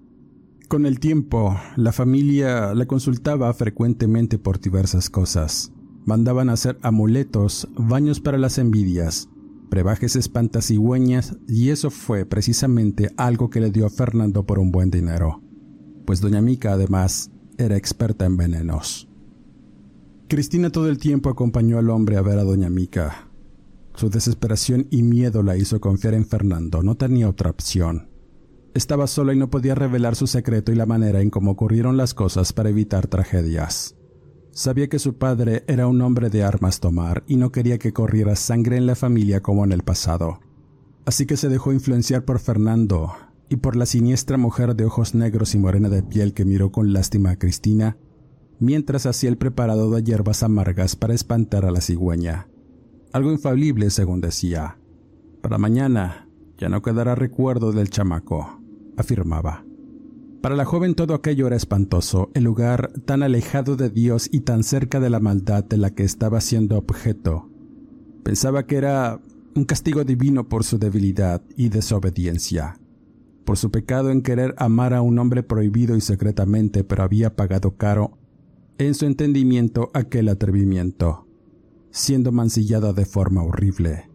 Con 0.69 0.87
el 0.87 1.01
tiempo, 1.01 1.57
la 1.77 1.93
familia 1.93 2.75
le 2.75 2.87
consultaba 2.87 3.53
frecuentemente 3.55 4.39
por 4.39 4.61
diversas 4.61 5.11
cosas. 5.11 5.73
Mandaban 6.05 6.49
hacer 6.49 6.79
amuletos, 6.83 7.69
baños 7.77 8.21
para 8.21 8.39
las 8.39 8.57
envidias, 8.59 9.29
brebajes 9.69 10.17
espantasigüeñas 10.17 11.37
y 11.49 11.71
eso 11.71 11.91
fue 11.91 12.25
precisamente 12.27 13.11
algo 13.17 13.51
que 13.51 13.61
le 13.61 13.71
dio 13.71 13.87
a 13.87 13.91
Fernando 13.91 14.45
por 14.45 14.59
un 14.59 14.71
buen 14.73 14.91
dinero, 14.91 15.43
pues 16.05 16.21
doña 16.21 16.41
Mica 16.41 16.73
además 16.73 17.31
era 17.59 17.77
experta 17.77 18.25
en 18.25 18.37
venenos. 18.37 19.09
Cristina 20.29 20.71
todo 20.71 20.89
el 20.89 20.99
tiempo 20.99 21.29
acompañó 21.31 21.79
al 21.79 21.91
hombre 21.91 22.17
a 22.17 22.23
ver 22.23 22.39
a 22.39 22.45
doña 22.45 22.71
Mica. 22.71 23.30
Su 24.00 24.09
desesperación 24.09 24.87
y 24.90 25.02
miedo 25.02 25.42
la 25.42 25.59
hizo 25.59 25.78
confiar 25.78 26.14
en 26.14 26.25
Fernando, 26.25 26.83
no 26.83 26.95
tenía 26.95 27.28
otra 27.28 27.50
opción. 27.50 28.09
Estaba 28.73 29.07
sola 29.07 29.35
y 29.35 29.37
no 29.37 29.50
podía 29.50 29.75
revelar 29.75 30.16
su 30.16 30.26
secreto 30.26 30.73
y 30.73 30.75
la 30.75 30.87
manera 30.87 31.21
en 31.21 31.28
cómo 31.28 31.50
ocurrieron 31.50 31.99
las 31.99 32.14
cosas 32.14 32.54
para 32.54 32.71
evitar 32.71 33.09
tragedias. 33.09 33.97
Sabía 34.52 34.88
que 34.88 34.99
su 34.99 35.19
padre 35.19 35.64
era 35.66 35.87
un 35.87 36.00
hombre 36.00 36.30
de 36.30 36.42
armas 36.42 36.80
tomar 36.80 37.25
y 37.26 37.37
no 37.37 37.52
quería 37.52 37.76
que 37.76 37.92
corriera 37.92 38.37
sangre 38.37 38.78
en 38.78 38.87
la 38.87 38.95
familia 38.95 39.42
como 39.42 39.66
en 39.66 39.73
el 39.73 39.83
pasado. 39.83 40.40
Así 41.04 41.26
que 41.26 41.37
se 41.37 41.50
dejó 41.50 41.71
influenciar 41.71 42.25
por 42.25 42.38
Fernando 42.38 43.12
y 43.50 43.57
por 43.57 43.76
la 43.76 43.85
siniestra 43.85 44.38
mujer 44.38 44.76
de 44.76 44.87
ojos 44.87 45.14
negros 45.14 45.54
y 45.54 45.59
morena 45.59 45.90
de 45.90 46.02
piel 46.02 46.33
que 46.33 46.47
miró 46.47 46.73
con 46.73 46.95
lástima 46.95 47.33
a 47.33 47.38
Cristina 47.38 47.99
mientras 48.61 49.04
hacía 49.04 49.28
el 49.28 49.37
preparado 49.37 49.90
de 49.90 50.02
hierbas 50.02 50.42
amargas 50.42 50.97
para 50.97 51.12
espantar 51.12 51.66
a 51.66 51.71
la 51.71 51.83
cigüeña. 51.83 52.50
Algo 53.12 53.33
infalible, 53.33 53.90
según 53.90 54.21
decía. 54.21 54.79
Para 55.43 55.59
mañana 55.59 56.29
ya 56.59 56.69
no 56.69 56.83
quedará 56.83 57.14
recuerdo 57.14 57.73
del 57.73 57.90
chamaco, 57.90 58.61
afirmaba. 58.97 59.64
Para 60.40 60.57
la 60.57 60.64
joven 60.64 60.95
todo 60.95 61.14
aquello 61.14 61.47
era 61.47 61.57
espantoso, 61.57 62.31
el 62.35 62.45
lugar 62.45 62.93
tan 63.05 63.23
alejado 63.23 63.76
de 63.76 63.90
Dios 63.90 64.29
y 64.33 64.40
tan 64.40 64.62
cerca 64.62 65.00
de 65.00 65.11
la 65.11 65.21
maldad 65.21 65.64
de 65.64 65.76
la 65.76 65.90
que 65.90 66.05
estaba 66.05 66.40
siendo 66.40 66.79
objeto. 66.79 67.50
Pensaba 68.23 68.67
que 68.67 68.76
era 68.76 69.21
un 69.55 69.64
castigo 69.64 70.05
divino 70.05 70.49
por 70.49 70.64
su 70.64 70.79
debilidad 70.79 71.43
y 71.57 71.69
desobediencia, 71.69 72.79
por 73.45 73.59
su 73.59 73.71
pecado 73.71 74.11
en 74.11 74.23
querer 74.23 74.55
amar 74.57 74.95
a 74.95 75.02
un 75.02 75.19
hombre 75.19 75.43
prohibido 75.43 75.97
y 75.97 76.00
secretamente, 76.00 76.85
pero 76.85 77.02
había 77.02 77.35
pagado 77.35 77.76
caro 77.76 78.19
en 78.79 78.95
su 78.95 79.07
entendimiento 79.07 79.90
aquel 79.93 80.29
atrevimiento, 80.29 81.26
siendo 81.91 82.33
mancillada 82.33 82.93
de 82.93 83.05
forma 83.05 83.43
horrible. 83.43 84.11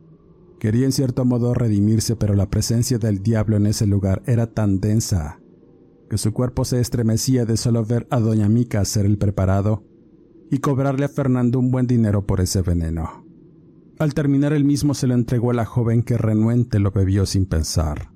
Quería 0.60 0.86
en 0.86 0.91
cierto 0.91 1.25
modo 1.25 1.53
redimirse, 1.53 2.15
pero 2.15 2.34
la 2.34 2.50
presencia 2.50 2.98
del 2.98 3.22
diablo 3.22 3.58
en 3.58 3.67
ese 3.67 3.86
lugar 3.86 4.24
era 4.25 4.48
tan 4.48 4.79
densa 4.79 5.39
que 6.10 6.17
su 6.17 6.34
cuerpo 6.34 6.65
se 6.65 6.79
estremecía 6.79 7.46
de 7.46 7.58
solo 7.58 7.84
ver 7.84 8.08
a 8.12 8.20
doña 8.20 8.48
Mica 8.48 8.79
hacer 8.79 9.05
el 9.05 9.17
preparado 9.17 9.84
y 10.51 10.60
cobrarle 10.60 11.05
a 11.05 11.10
Fernando 11.10 11.60
un 11.60 11.72
buen 11.72 11.88
dinero 11.88 12.25
por 12.25 12.41
ese 12.41 12.62
veneno. 12.62 13.25
Al 13.98 14.13
terminar 14.13 14.53
el 14.53 14.65
mismo 14.65 14.94
se 14.94 15.08
lo 15.08 15.13
entregó 15.13 15.51
a 15.51 15.55
la 15.55 15.65
joven 15.65 16.03
que 16.03 16.17
renuente 16.17 16.79
lo 16.79 16.91
bebió 16.91 17.25
sin 17.25 17.46
pensar. 17.46 18.12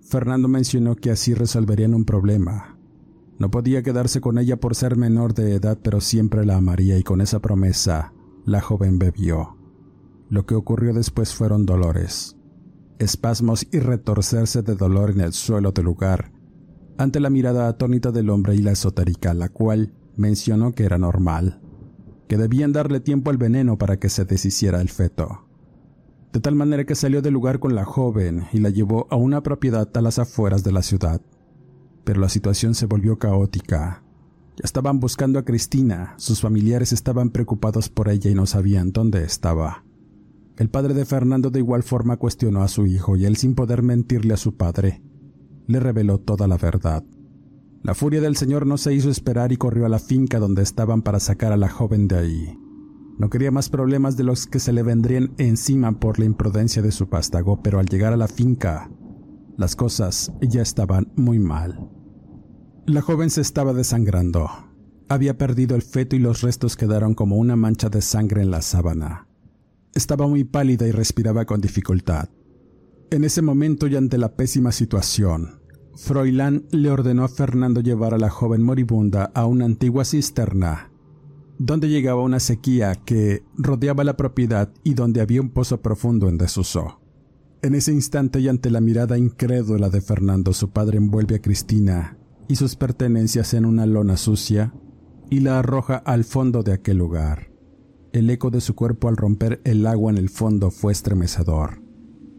Fernando 0.00 0.48
mencionó 0.48 0.96
que 0.96 1.10
así 1.10 1.34
resolverían 1.34 1.94
un 1.94 2.04
problema, 2.04 2.76
no 3.38 3.50
podía 3.50 3.82
quedarse 3.82 4.20
con 4.20 4.38
ella 4.38 4.56
por 4.56 4.74
ser 4.74 4.96
menor 4.96 5.34
de 5.34 5.54
edad, 5.54 5.78
pero 5.82 6.00
siempre 6.00 6.46
la 6.46 6.56
amaría 6.56 6.96
y 6.98 7.02
con 7.02 7.20
esa 7.20 7.40
promesa 7.40 8.14
la 8.46 8.62
joven 8.62 8.98
bebió. 8.98 9.58
Lo 10.30 10.46
que 10.46 10.54
ocurrió 10.54 10.94
después 10.94 11.34
fueron 11.34 11.66
dolores, 11.66 12.36
espasmos 12.98 13.66
y 13.70 13.80
retorcerse 13.80 14.62
de 14.62 14.74
dolor 14.74 15.10
en 15.10 15.20
el 15.20 15.34
suelo 15.34 15.72
del 15.72 15.84
lugar, 15.84 16.32
ante 16.96 17.20
la 17.20 17.28
mirada 17.28 17.68
atónita 17.68 18.10
del 18.10 18.30
hombre 18.30 18.54
y 18.54 18.62
la 18.62 18.72
esotérica, 18.72 19.34
la 19.34 19.50
cual 19.50 19.92
mencionó 20.16 20.72
que 20.72 20.84
era 20.84 20.96
normal, 20.96 21.60
que 22.26 22.38
debían 22.38 22.72
darle 22.72 23.00
tiempo 23.00 23.30
al 23.30 23.36
veneno 23.36 23.76
para 23.76 23.98
que 23.98 24.08
se 24.08 24.24
deshiciera 24.24 24.80
el 24.80 24.88
feto. 24.88 25.46
De 26.32 26.40
tal 26.40 26.54
manera 26.54 26.84
que 26.84 26.94
salió 26.94 27.20
del 27.20 27.34
lugar 27.34 27.58
con 27.58 27.74
la 27.74 27.84
joven 27.84 28.46
y 28.54 28.60
la 28.60 28.70
llevó 28.70 29.06
a 29.10 29.16
una 29.16 29.42
propiedad 29.42 29.88
a 29.94 30.00
las 30.00 30.18
afueras 30.18 30.64
de 30.64 30.72
la 30.72 30.82
ciudad 30.82 31.20
pero 32.06 32.20
la 32.20 32.28
situación 32.28 32.76
se 32.76 32.86
volvió 32.86 33.18
caótica. 33.18 34.04
Estaban 34.62 35.00
buscando 35.00 35.38
a 35.38 35.44
Cristina, 35.44 36.14
sus 36.16 36.40
familiares 36.40 36.92
estaban 36.92 37.30
preocupados 37.30 37.88
por 37.88 38.08
ella 38.08 38.30
y 38.30 38.34
no 38.34 38.46
sabían 38.46 38.92
dónde 38.92 39.22
estaba. 39.22 39.84
El 40.56 40.70
padre 40.70 40.94
de 40.94 41.04
Fernando 41.04 41.50
de 41.50 41.58
igual 41.58 41.82
forma 41.82 42.16
cuestionó 42.16 42.62
a 42.62 42.68
su 42.68 42.86
hijo 42.86 43.16
y 43.16 43.26
él 43.26 43.36
sin 43.36 43.54
poder 43.54 43.82
mentirle 43.82 44.32
a 44.32 44.38
su 44.38 44.56
padre, 44.56 45.02
le 45.66 45.80
reveló 45.80 46.18
toda 46.18 46.48
la 46.48 46.56
verdad. 46.56 47.04
La 47.82 47.94
furia 47.94 48.22
del 48.22 48.36
señor 48.36 48.66
no 48.66 48.78
se 48.78 48.94
hizo 48.94 49.10
esperar 49.10 49.52
y 49.52 49.58
corrió 49.58 49.84
a 49.84 49.90
la 49.90 49.98
finca 49.98 50.38
donde 50.38 50.62
estaban 50.62 51.02
para 51.02 51.20
sacar 51.20 51.52
a 51.52 51.58
la 51.58 51.68
joven 51.68 52.08
de 52.08 52.16
ahí. 52.16 52.58
No 53.18 53.30
quería 53.30 53.50
más 53.50 53.68
problemas 53.68 54.16
de 54.16 54.24
los 54.24 54.46
que 54.46 54.58
se 54.58 54.72
le 54.72 54.82
vendrían 54.82 55.34
encima 55.38 56.00
por 56.00 56.18
la 56.18 56.24
imprudencia 56.24 56.82
de 56.82 56.92
su 56.92 57.08
pástago, 57.08 57.62
pero 57.62 57.78
al 57.78 57.86
llegar 57.86 58.12
a 58.12 58.16
la 58.16 58.28
finca, 58.28 58.90
las 59.56 59.76
cosas 59.76 60.32
ya 60.40 60.62
estaban 60.62 61.12
muy 61.16 61.38
mal. 61.38 61.90
La 62.86 63.02
joven 63.02 63.30
se 63.30 63.40
estaba 63.40 63.72
desangrando. 63.72 64.48
Había 65.08 65.36
perdido 65.36 65.74
el 65.74 65.82
feto 65.82 66.14
y 66.14 66.20
los 66.20 66.42
restos 66.42 66.76
quedaron 66.76 67.14
como 67.14 67.34
una 67.34 67.56
mancha 67.56 67.88
de 67.88 68.00
sangre 68.00 68.42
en 68.42 68.52
la 68.52 68.62
sábana. 68.62 69.26
Estaba 69.92 70.28
muy 70.28 70.44
pálida 70.44 70.86
y 70.86 70.92
respiraba 70.92 71.46
con 71.46 71.60
dificultad. 71.60 72.28
En 73.10 73.24
ese 73.24 73.42
momento 73.42 73.88
y 73.88 73.96
ante 73.96 74.18
la 74.18 74.36
pésima 74.36 74.70
situación, 74.70 75.62
Froilán 75.96 76.66
le 76.70 76.88
ordenó 76.88 77.24
a 77.24 77.28
Fernando 77.28 77.80
llevar 77.80 78.14
a 78.14 78.18
la 78.18 78.30
joven 78.30 78.62
moribunda 78.62 79.32
a 79.34 79.46
una 79.46 79.64
antigua 79.64 80.04
cisterna, 80.04 80.92
donde 81.58 81.88
llegaba 81.88 82.22
una 82.22 82.38
sequía 82.38 82.94
que 82.94 83.42
rodeaba 83.56 84.04
la 84.04 84.16
propiedad 84.16 84.72
y 84.84 84.94
donde 84.94 85.20
había 85.20 85.40
un 85.40 85.50
pozo 85.50 85.82
profundo 85.82 86.28
en 86.28 86.38
desuso. 86.38 87.00
En 87.62 87.74
ese 87.74 87.92
instante 87.92 88.38
y 88.38 88.46
ante 88.46 88.70
la 88.70 88.80
mirada 88.80 89.18
incrédula 89.18 89.90
de 89.90 90.00
Fernando, 90.00 90.52
su 90.52 90.70
padre 90.70 90.98
envuelve 90.98 91.34
a 91.34 91.42
Cristina 91.42 92.16
y 92.48 92.56
sus 92.56 92.76
pertenencias 92.76 93.54
en 93.54 93.64
una 93.64 93.86
lona 93.86 94.16
sucia 94.16 94.72
y 95.30 95.40
la 95.40 95.58
arroja 95.58 95.96
al 95.96 96.24
fondo 96.24 96.62
de 96.62 96.72
aquel 96.72 96.98
lugar. 96.98 97.50
El 98.12 98.30
eco 98.30 98.50
de 98.50 98.60
su 98.60 98.74
cuerpo 98.74 99.08
al 99.08 99.16
romper 99.16 99.60
el 99.64 99.86
agua 99.86 100.10
en 100.10 100.18
el 100.18 100.30
fondo 100.30 100.70
fue 100.70 100.92
estremecedor. 100.92 101.82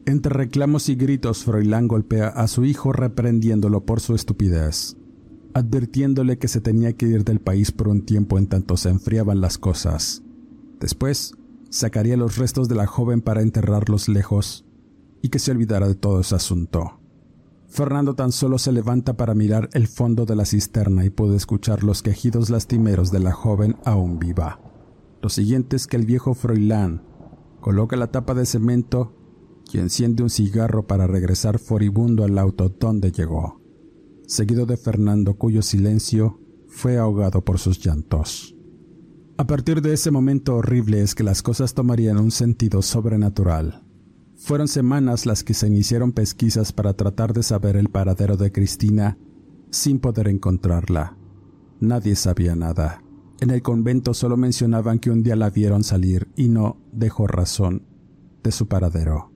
Entre 0.05 0.33
reclamos 0.33 0.87
y 0.89 0.95
gritos, 0.95 1.43
Froilán 1.43 1.87
golpea 1.87 2.29
a 2.29 2.47
su 2.47 2.63
hijo 2.63 2.93
reprendiéndolo 2.93 3.85
por 3.85 3.99
su 3.99 4.15
estupidez, 4.15 4.95
advirtiéndole 5.53 6.37
que 6.37 6.47
se 6.47 6.61
tenía 6.61 6.93
que 6.93 7.07
ir 7.07 7.25
del 7.25 7.41
país 7.41 7.71
por 7.71 7.89
un 7.89 8.05
tiempo 8.05 8.37
en 8.37 8.47
tanto 8.47 8.77
se 8.77 8.89
enfriaban 8.89 9.41
las 9.41 9.57
cosas. 9.57 10.23
Después, 10.79 11.33
sacaría 11.69 12.15
los 12.15 12.37
restos 12.37 12.69
de 12.69 12.75
la 12.75 12.87
joven 12.87 13.21
para 13.21 13.41
enterrarlos 13.41 14.07
lejos 14.07 14.65
y 15.21 15.29
que 15.29 15.39
se 15.39 15.51
olvidara 15.51 15.87
de 15.87 15.95
todo 15.95 16.21
ese 16.21 16.35
asunto. 16.35 17.01
Fernando 17.69 18.15
tan 18.15 18.31
solo 18.31 18.57
se 18.57 18.71
levanta 18.71 19.17
para 19.17 19.35
mirar 19.35 19.69
el 19.73 19.87
fondo 19.87 20.25
de 20.25 20.35
la 20.35 20.45
cisterna 20.45 21.05
y 21.05 21.09
puede 21.09 21.35
escuchar 21.35 21.83
los 21.83 22.01
quejidos 22.01 22.49
lastimeros 22.49 23.11
de 23.11 23.19
la 23.19 23.33
joven 23.33 23.75
aún 23.83 24.19
viva. 24.19 24.59
Lo 25.21 25.29
siguiente 25.29 25.75
es 25.75 25.87
que 25.87 25.97
el 25.97 26.05
viejo 26.05 26.33
Froilán 26.33 27.03
coloca 27.59 27.97
la 27.97 28.07
tapa 28.07 28.33
de 28.33 28.45
cemento 28.45 29.13
y 29.71 29.79
enciende 29.79 30.23
un 30.23 30.29
cigarro 30.29 30.87
para 30.87 31.07
regresar 31.07 31.59
furibundo 31.59 32.23
al 32.23 32.37
auto 32.37 32.69
donde 32.69 33.11
llegó, 33.11 33.61
seguido 34.25 34.65
de 34.65 34.77
Fernando 34.77 35.35
cuyo 35.35 35.61
silencio 35.61 36.39
fue 36.67 36.97
ahogado 36.97 37.43
por 37.43 37.59
sus 37.59 37.83
llantos. 37.83 38.55
A 39.37 39.45
partir 39.45 39.81
de 39.81 39.93
ese 39.93 40.09
momento 40.09 40.55
horrible 40.55 41.01
es 41.01 41.13
que 41.13 41.23
las 41.23 41.43
cosas 41.43 41.73
tomarían 41.73 42.17
un 42.17 42.31
sentido 42.31 42.81
sobrenatural. 42.81 43.86
Fueron 44.47 44.69
semanas 44.69 45.25
las 45.25 45.43
que 45.43 45.53
se 45.53 45.67
iniciaron 45.67 46.13
pesquisas 46.13 46.71
para 46.71 46.93
tratar 46.93 47.33
de 47.33 47.43
saber 47.43 47.75
el 47.75 47.89
paradero 47.89 48.37
de 48.37 48.53
Cristina 48.53 49.17
sin 49.71 49.99
poder 49.99 50.29
encontrarla. 50.29 51.17
Nadie 51.81 52.15
sabía 52.15 52.55
nada. 52.55 53.03
En 53.41 53.49
el 53.49 53.61
convento 53.61 54.13
solo 54.13 54.37
mencionaban 54.37 54.99
que 54.99 55.11
un 55.11 55.21
día 55.21 55.35
la 55.35 55.49
vieron 55.49 55.83
salir 55.83 56.29
y 56.37 56.47
no 56.47 56.77
dejó 56.93 57.27
razón 57.27 57.83
de 58.41 58.53
su 58.53 58.69
paradero. 58.69 59.33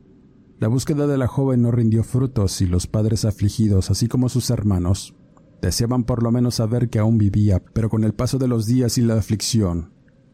La 0.60 0.70
búsqueda 0.70 1.08
de 1.08 1.18
la 1.18 1.28
joven 1.28 1.62
no 1.62 1.72
rindió 1.72 2.06
frutos 2.06 2.62
y 2.62 2.66
los 2.66 2.88
padres 2.88 3.26
afligidos, 3.26 3.92
así 3.92 4.08
como 4.08 4.30
sus 4.30 4.50
hermanos, 4.50 5.14
deseaban 5.62 6.06
por 6.06 6.24
lo 6.24 6.32
menos 6.32 6.56
saber 6.56 6.90
que 6.90 7.00
aún 7.00 7.18
vivía, 7.18 7.62
pero 7.74 7.90
con 7.90 8.06
el 8.06 8.14
paso 8.14 8.38
de 8.38 8.48
los 8.48 8.66
días 8.66 8.98
y 8.98 9.02
la 9.02 9.16
aflicción, 9.16 9.92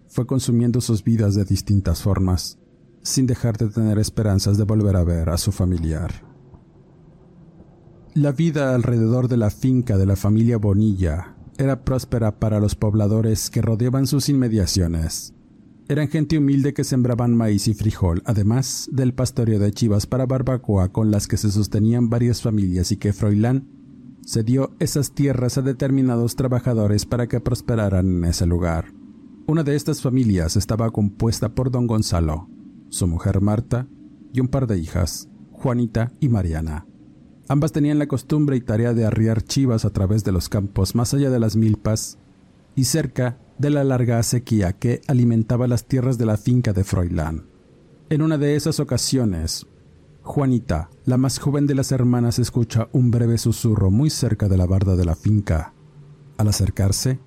fue 0.08 0.28
consumiendo 0.28 0.82
sus 0.82 1.04
vidas 1.04 1.34
de 1.34 1.46
distintas 1.46 2.04
formas 2.04 2.60
sin 3.02 3.28
dejar 3.28 3.58
de 3.58 3.70
tener 3.70 4.00
esperanzas 4.00 4.58
de 4.58 4.64
volver 4.64 4.96
a 4.96 5.04
ver 5.04 5.30
a 5.30 5.38
su 5.38 5.52
familiar. 5.52 6.26
La 8.14 8.32
vida 8.32 8.74
alrededor 8.74 9.28
de 9.28 9.38
la 9.38 9.50
finca 9.50 9.98
de 9.98 10.06
la 10.06 10.16
familia 10.16 10.58
Bonilla 10.58 11.36
era 11.58 11.84
próspera 11.84 12.40
para 12.40 12.60
los 12.60 12.76
pobladores 12.76 13.50
que 13.50 13.62
rodeaban 13.62 14.08
sus 14.08 14.30
inmediaciones. 14.30 15.34
Eran 15.90 16.10
gente 16.10 16.38
humilde 16.38 16.74
que 16.74 16.84
sembraban 16.84 17.36
maíz 17.36 17.68
y 17.68 17.74
frijol, 17.74 18.22
además 18.26 18.90
del 18.92 19.14
pastoreo 19.14 19.60
de 19.60 19.72
chivas 19.72 20.06
para 20.06 20.26
barbacoa 20.26 20.90
con 20.90 21.12
las 21.12 21.28
que 21.28 21.38
se 21.38 21.50
sostenían 21.50 22.10
varias 22.10 22.42
familias 22.42 22.92
y 22.92 22.98
que 22.98 23.14
Froilán 23.14 23.70
cedió 24.26 24.76
esas 24.80 25.14
tierras 25.14 25.58
a 25.58 25.62
determinados 25.62 26.36
trabajadores 26.36 27.06
para 27.06 27.28
que 27.28 27.40
prosperaran 27.40 28.18
en 28.18 28.26
ese 28.26 28.46
lugar. 28.46 28.94
Una 29.48 29.64
de 29.64 29.76
estas 29.76 30.02
familias 30.02 30.58
estaba 30.58 30.92
compuesta 30.92 31.56
por 31.56 31.72
don 31.72 31.88
Gonzalo, 31.88 32.50
su 32.90 33.08
mujer 33.08 33.42
Marta 33.42 33.88
y 34.34 34.40
un 34.40 34.48
par 34.48 34.68
de 34.68 34.78
hijas, 34.78 35.30
Juanita 35.52 36.12
y 36.20 36.30
Mariana. 36.30 36.86
Ambas 37.50 37.72
tenían 37.72 38.00
la 38.00 38.08
costumbre 38.08 38.58
y 38.58 38.62
tarea 38.62 38.94
de 38.94 39.06
arriar 39.06 39.42
chivas 39.42 39.86
a 39.86 39.92
través 39.92 40.24
de 40.24 40.32
los 40.32 40.50
campos 40.50 40.96
más 40.96 41.14
allá 41.14 41.30
de 41.30 41.40
las 41.40 41.56
milpas 41.56 42.18
y 42.76 42.84
cerca 42.84 43.40
de 43.58 43.70
la 43.70 43.84
larga 43.84 44.22
sequía 44.22 44.74
que 44.74 45.02
alimentaba 45.08 45.68
las 45.68 45.86
tierras 45.86 46.18
de 46.18 46.26
la 46.26 46.38
finca 46.38 46.74
de 46.74 46.84
Froilán. 46.84 47.46
En 48.10 48.22
una 48.22 48.38
de 48.38 48.56
esas 48.56 48.80
ocasiones, 48.80 49.66
Juanita, 50.22 50.90
la 51.06 51.18
más 51.18 51.40
joven 51.40 51.68
de 51.68 51.76
las 51.76 51.94
hermanas, 51.94 52.38
escucha 52.38 52.90
un 52.92 53.12
breve 53.12 53.38
susurro 53.38 53.92
muy 53.92 54.10
cerca 54.10 54.50
de 54.50 54.58
la 54.58 54.66
barda 54.66 54.98
de 54.98 55.06
la 55.06 55.16
finca. 55.16 55.74
Al 56.38 56.50
acercarse, 56.50 57.20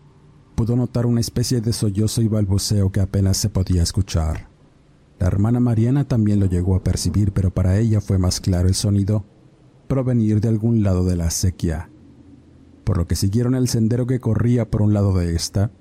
pudo 0.54 0.76
notar 0.76 1.06
una 1.06 1.20
especie 1.20 1.62
de 1.62 1.72
sollozo 1.72 2.20
y 2.20 2.28
balbuceo 2.28 2.92
que 2.92 3.00
apenas 3.00 3.38
se 3.38 3.48
podía 3.48 3.82
escuchar. 3.82 4.49
La 5.20 5.26
hermana 5.26 5.61
Mariana 5.61 6.04
también 6.09 6.40
lo 6.40 6.46
llegó 6.46 6.74
a 6.74 6.83
percibir, 6.83 7.33
pero 7.33 7.50
para 7.52 7.78
ella 7.78 8.00
fue 8.00 8.18
más 8.18 8.40
claro 8.40 8.68
el 8.68 8.74
sonido 8.74 9.26
provenir 9.87 10.40
de 10.40 10.48
algún 10.48 10.83
lado 10.83 11.04
de 11.04 11.14
la 11.14 11.26
acequia, 11.26 11.90
por 12.85 12.96
lo 12.96 13.06
que 13.06 13.16
siguieron 13.16 13.54
el 13.54 13.68
sendero 13.68 14.06
que 14.06 14.18
corría 14.18 14.70
por 14.70 14.80
un 14.80 14.94
lado 14.94 15.12
de 15.18 15.35
esta, 15.35 15.72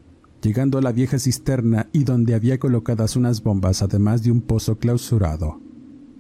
llegando 0.42 0.78
a 0.78 0.82
la 0.82 0.92
vieja 0.92 1.20
cisterna 1.20 1.88
y 1.94 2.04
donde 2.04 2.34
había 2.34 2.60
colocadas 2.60 3.16
unas 3.16 3.42
bombas 3.42 3.82
además 3.82 4.24
de 4.24 4.32
un 4.32 4.42
pozo 4.42 4.78
clausurado. 4.78 5.62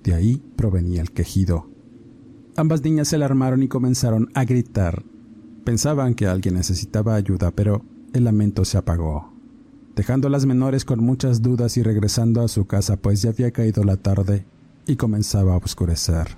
De 0.01 0.13
ahí 0.13 0.41
provenía 0.55 1.01
el 1.01 1.11
quejido. 1.11 1.69
Ambas 2.55 2.83
niñas 2.83 3.09
se 3.09 3.17
alarmaron 3.17 3.63
y 3.63 3.67
comenzaron 3.67 4.29
a 4.33 4.45
gritar. 4.45 5.03
Pensaban 5.65 6.13
que 6.13 6.25
alguien 6.25 6.55
necesitaba 6.55 7.15
ayuda, 7.15 7.51
pero 7.51 7.83
el 8.13 8.23
lamento 8.23 8.63
se 8.63 8.77
apagó 8.77 9.28
dejando 9.99 10.29
a 10.29 10.31
las 10.31 10.45
menores 10.45 10.85
con 10.85 11.03
muchas 11.03 11.41
dudas 11.41 11.75
y 11.75 11.83
regresando 11.83 12.41
a 12.41 12.47
su 12.47 12.65
casa 12.65 12.95
pues 12.95 13.21
ya 13.21 13.31
había 13.31 13.51
caído 13.51 13.83
la 13.83 13.97
tarde 13.97 14.45
y 14.87 14.95
comenzaba 14.95 15.55
a 15.55 15.57
oscurecer. 15.57 16.37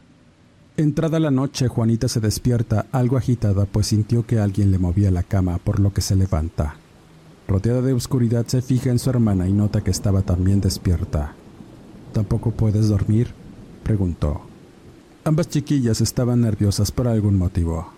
Entrada 0.78 1.20
la 1.20 1.30
noche, 1.30 1.68
Juanita 1.68 2.08
se 2.08 2.20
despierta 2.20 2.88
algo 2.92 3.18
agitada 3.18 3.68
pues 3.68 3.86
sintió 3.86 4.26
que 4.26 4.40
alguien 4.40 4.72
le 4.72 4.80
movía 4.80 5.12
la 5.12 5.22
cama, 5.22 5.60
por 5.60 5.80
lo 5.80 5.94
que 5.94 6.02
se 6.02 6.16
levanta. 6.16 6.78
Rodeada 7.48 7.84
de 7.84 7.94
oscuridad 7.94 8.48
se 8.48 8.64
fija 8.64 8.90
en 8.90 8.98
su 8.98 9.12
hermana 9.12 9.48
y 9.48 9.54
nota 9.54 9.82
que 9.82 9.92
estaba 9.92 10.24
también 10.24 10.60
despierta. 10.60 11.36
¿Tampoco 12.14 12.50
puedes 12.50 12.90
dormir? 12.90 13.28
preguntó. 13.84 14.42
Ambas 15.24 15.50
chiquillas 15.50 16.02
estaban 16.02 16.42
nerviosas 16.42 16.92
por 16.92 17.08
algún 17.08 17.38
motivo. 17.38 17.94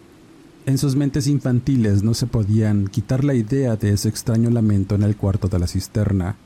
En 0.66 0.78
sus 0.78 0.96
mentes 0.96 1.28
infantiles 1.28 2.04
no 2.04 2.14
se 2.14 2.26
podían 2.26 2.88
quitar 2.88 3.26
la 3.26 3.34
idea 3.34 3.76
de 3.76 3.92
ese 3.92 4.08
extraño 4.08 4.50
lamento 4.50 4.96
en 4.96 5.04
el 5.04 5.18
cuarto 5.18 5.50
de 5.50 5.60
la 5.60 5.68
cisterna, 5.68 6.38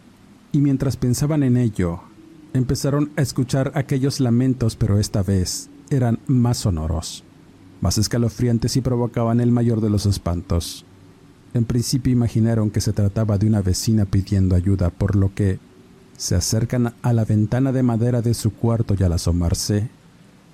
y 0.52 0.58
mientras 0.58 0.98
pensaban 0.98 1.44
en 1.44 1.56
ello, 1.56 2.00
empezaron 2.54 3.12
a 3.16 3.22
escuchar 3.22 3.72
aquellos 3.76 4.20
lamentos, 4.20 4.76
pero 4.76 4.98
esta 4.98 5.22
vez 5.22 5.70
eran 5.92 6.18
más 6.26 6.58
sonoros, 6.58 7.24
más 7.80 8.00
escalofriantes 8.00 8.76
y 8.76 8.82
provocaban 8.82 9.40
el 9.40 9.52
mayor 9.52 9.82
de 9.82 9.92
los 9.92 10.08
espantos. 10.08 10.84
En 11.54 11.66
principio 11.66 12.12
imaginaron 12.12 12.72
que 12.72 12.82
se 12.82 12.94
trataba 12.94 13.38
de 13.38 13.46
una 13.46 13.62
vecina 13.62 14.06
pidiendo 14.06 14.56
ayuda, 14.56 14.90
por 14.90 15.16
lo 15.16 15.36
que 15.36 15.60
se 16.18 16.34
acercan 16.34 16.96
a 17.04 17.14
la 17.14 17.24
ventana 17.24 17.72
de 17.72 17.84
madera 17.84 18.24
de 18.24 18.34
su 18.34 18.52
cuarto 18.52 18.96
y 18.98 19.04
al 19.04 19.14
asomarse, 19.14 19.90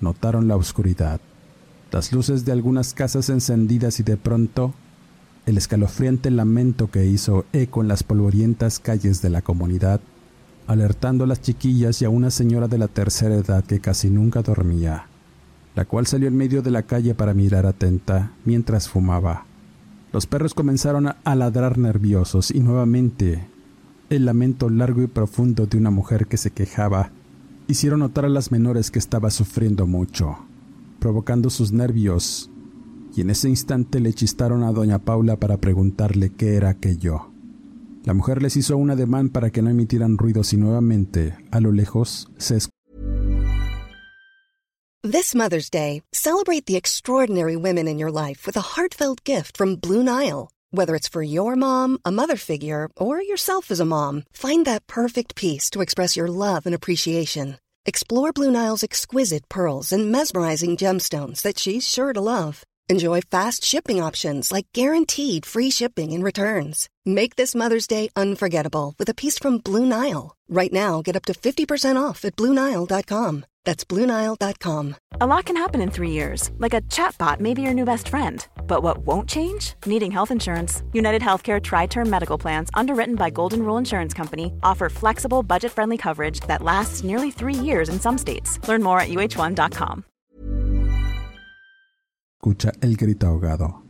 notaron 0.02 0.48
la 0.48 0.56
oscuridad 0.56 1.22
las 1.94 2.12
luces 2.12 2.44
de 2.44 2.50
algunas 2.50 2.92
casas 2.92 3.28
encendidas 3.28 4.00
y 4.00 4.02
de 4.02 4.16
pronto 4.16 4.74
el 5.46 5.56
escalofriante 5.56 6.28
lamento 6.32 6.90
que 6.90 7.06
hizo 7.06 7.44
eco 7.52 7.82
en 7.82 7.86
las 7.86 8.02
polvorientas 8.02 8.80
calles 8.80 9.22
de 9.22 9.30
la 9.30 9.42
comunidad, 9.42 10.00
alertando 10.66 11.22
a 11.22 11.28
las 11.28 11.40
chiquillas 11.40 12.02
y 12.02 12.04
a 12.04 12.10
una 12.10 12.32
señora 12.32 12.66
de 12.66 12.78
la 12.78 12.88
tercera 12.88 13.36
edad 13.36 13.62
que 13.62 13.78
casi 13.78 14.10
nunca 14.10 14.42
dormía, 14.42 15.06
la 15.76 15.84
cual 15.84 16.08
salió 16.08 16.26
en 16.26 16.36
medio 16.36 16.62
de 16.62 16.72
la 16.72 16.82
calle 16.82 17.14
para 17.14 17.32
mirar 17.32 17.64
atenta 17.64 18.32
mientras 18.44 18.88
fumaba. 18.88 19.46
Los 20.12 20.26
perros 20.26 20.52
comenzaron 20.52 21.14
a 21.22 21.34
ladrar 21.36 21.78
nerviosos 21.78 22.50
y 22.50 22.58
nuevamente 22.58 23.46
el 24.10 24.24
lamento 24.24 24.68
largo 24.68 25.00
y 25.00 25.06
profundo 25.06 25.66
de 25.66 25.78
una 25.78 25.90
mujer 25.90 26.26
que 26.26 26.38
se 26.38 26.50
quejaba 26.50 27.12
hicieron 27.68 28.00
notar 28.00 28.24
a 28.24 28.28
las 28.28 28.50
menores 28.50 28.90
que 28.90 28.98
estaba 28.98 29.30
sufriendo 29.30 29.86
mucho 29.86 30.38
provocando 31.04 31.50
sus 31.50 31.70
nervios, 31.70 32.50
y 33.14 33.20
en 33.20 33.28
ese 33.28 33.50
instante 33.50 34.00
le 34.00 34.14
chistaron 34.14 34.62
a 34.62 34.72
doña 34.72 35.00
Paula 35.00 35.36
para 35.36 35.58
preguntarle 35.58 36.30
qué 36.30 36.54
era 36.54 36.70
aquello. 36.70 37.30
La 38.04 38.14
mujer 38.14 38.40
les 38.40 38.56
hizo 38.56 38.78
un 38.78 38.90
ademán 38.90 39.28
para 39.28 39.50
que 39.50 39.60
no 39.60 39.68
emitieran 39.68 40.16
ruidos 40.16 40.54
y 40.54 40.56
nuevamente, 40.56 41.36
a 41.50 41.60
lo 41.60 41.72
lejos, 41.72 42.30
se 42.38 42.56
This 45.02 45.34
Mother's 45.34 45.68
Day, 45.68 46.00
celebrate 46.14 46.64
the 46.64 46.76
extraordinary 46.78 47.54
women 47.54 47.86
in 47.86 47.98
your 47.98 48.10
life 48.10 48.46
with 48.46 48.56
a 48.56 48.74
heartfelt 48.74 49.22
gift 49.24 49.58
from 49.58 49.76
Blue 49.76 50.02
Nile. 50.02 50.48
Whether 50.70 50.94
it's 50.94 51.10
for 51.10 51.22
your 51.22 51.54
mom, 51.54 51.98
a 52.06 52.10
mother 52.10 52.36
figure, 52.36 52.88
or 52.96 53.20
yourself 53.20 53.70
as 53.70 53.78
a 53.78 53.84
mom, 53.84 54.22
find 54.32 54.64
that 54.64 54.86
perfect 54.86 55.34
piece 55.34 55.68
to 55.68 55.82
express 55.82 56.16
your 56.16 56.28
love 56.28 56.64
and 56.64 56.74
appreciation. 56.74 57.58
Explore 57.86 58.32
Blue 58.32 58.50
Nile's 58.50 58.82
exquisite 58.82 59.46
pearls 59.50 59.92
and 59.92 60.10
mesmerizing 60.10 60.78
gemstones 60.78 61.42
that 61.42 61.58
she's 61.58 61.86
sure 61.86 62.14
to 62.14 62.20
love. 62.20 62.64
Enjoy 62.90 63.22
fast 63.22 63.64
shipping 63.64 64.02
options 64.02 64.52
like 64.52 64.66
guaranteed 64.74 65.46
free 65.46 65.70
shipping 65.70 66.12
and 66.12 66.22
returns. 66.22 66.90
Make 67.06 67.36
this 67.36 67.54
Mother's 67.54 67.86
Day 67.86 68.10
unforgettable 68.14 68.94
with 68.98 69.08
a 69.08 69.14
piece 69.14 69.38
from 69.38 69.58
Blue 69.58 69.86
Nile. 69.86 70.36
Right 70.48 70.72
now, 70.72 71.00
get 71.00 71.16
up 71.16 71.24
to 71.26 71.32
50% 71.32 71.96
off 71.96 72.26
at 72.26 72.36
BlueNile.com. 72.36 73.46
That's 73.64 73.84
BlueNile.com. 73.84 74.96
A 75.18 75.26
lot 75.26 75.46
can 75.46 75.56
happen 75.56 75.80
in 75.80 75.90
three 75.90 76.10
years, 76.10 76.50
like 76.58 76.74
a 76.74 76.82
chatbot 76.82 77.40
may 77.40 77.54
be 77.54 77.62
your 77.62 77.72
new 77.72 77.86
best 77.86 78.08
friend. 78.08 78.46
But 78.66 78.82
what 78.82 78.98
won't 78.98 79.30
change? 79.30 79.74
Needing 79.86 80.10
health 80.10 80.30
insurance. 80.30 80.82
United 80.92 81.22
Healthcare 81.22 81.62
Tri 81.62 81.86
Term 81.86 82.10
Medical 82.10 82.36
Plans, 82.36 82.68
underwritten 82.74 83.14
by 83.14 83.30
Golden 83.30 83.64
Rule 83.64 83.78
Insurance 83.78 84.12
Company, 84.12 84.52
offer 84.62 84.90
flexible, 84.90 85.42
budget 85.42 85.72
friendly 85.72 85.96
coverage 85.96 86.40
that 86.40 86.62
lasts 86.62 87.02
nearly 87.02 87.30
three 87.30 87.54
years 87.54 87.88
in 87.88 87.98
some 87.98 88.18
states. 88.18 88.58
Learn 88.68 88.82
more 88.82 89.00
at 89.00 89.08
uh1.com. 89.08 90.04
Escucha 92.44 92.72
el 92.82 92.98
grito 92.98 93.26
ahogado. 93.26 93.82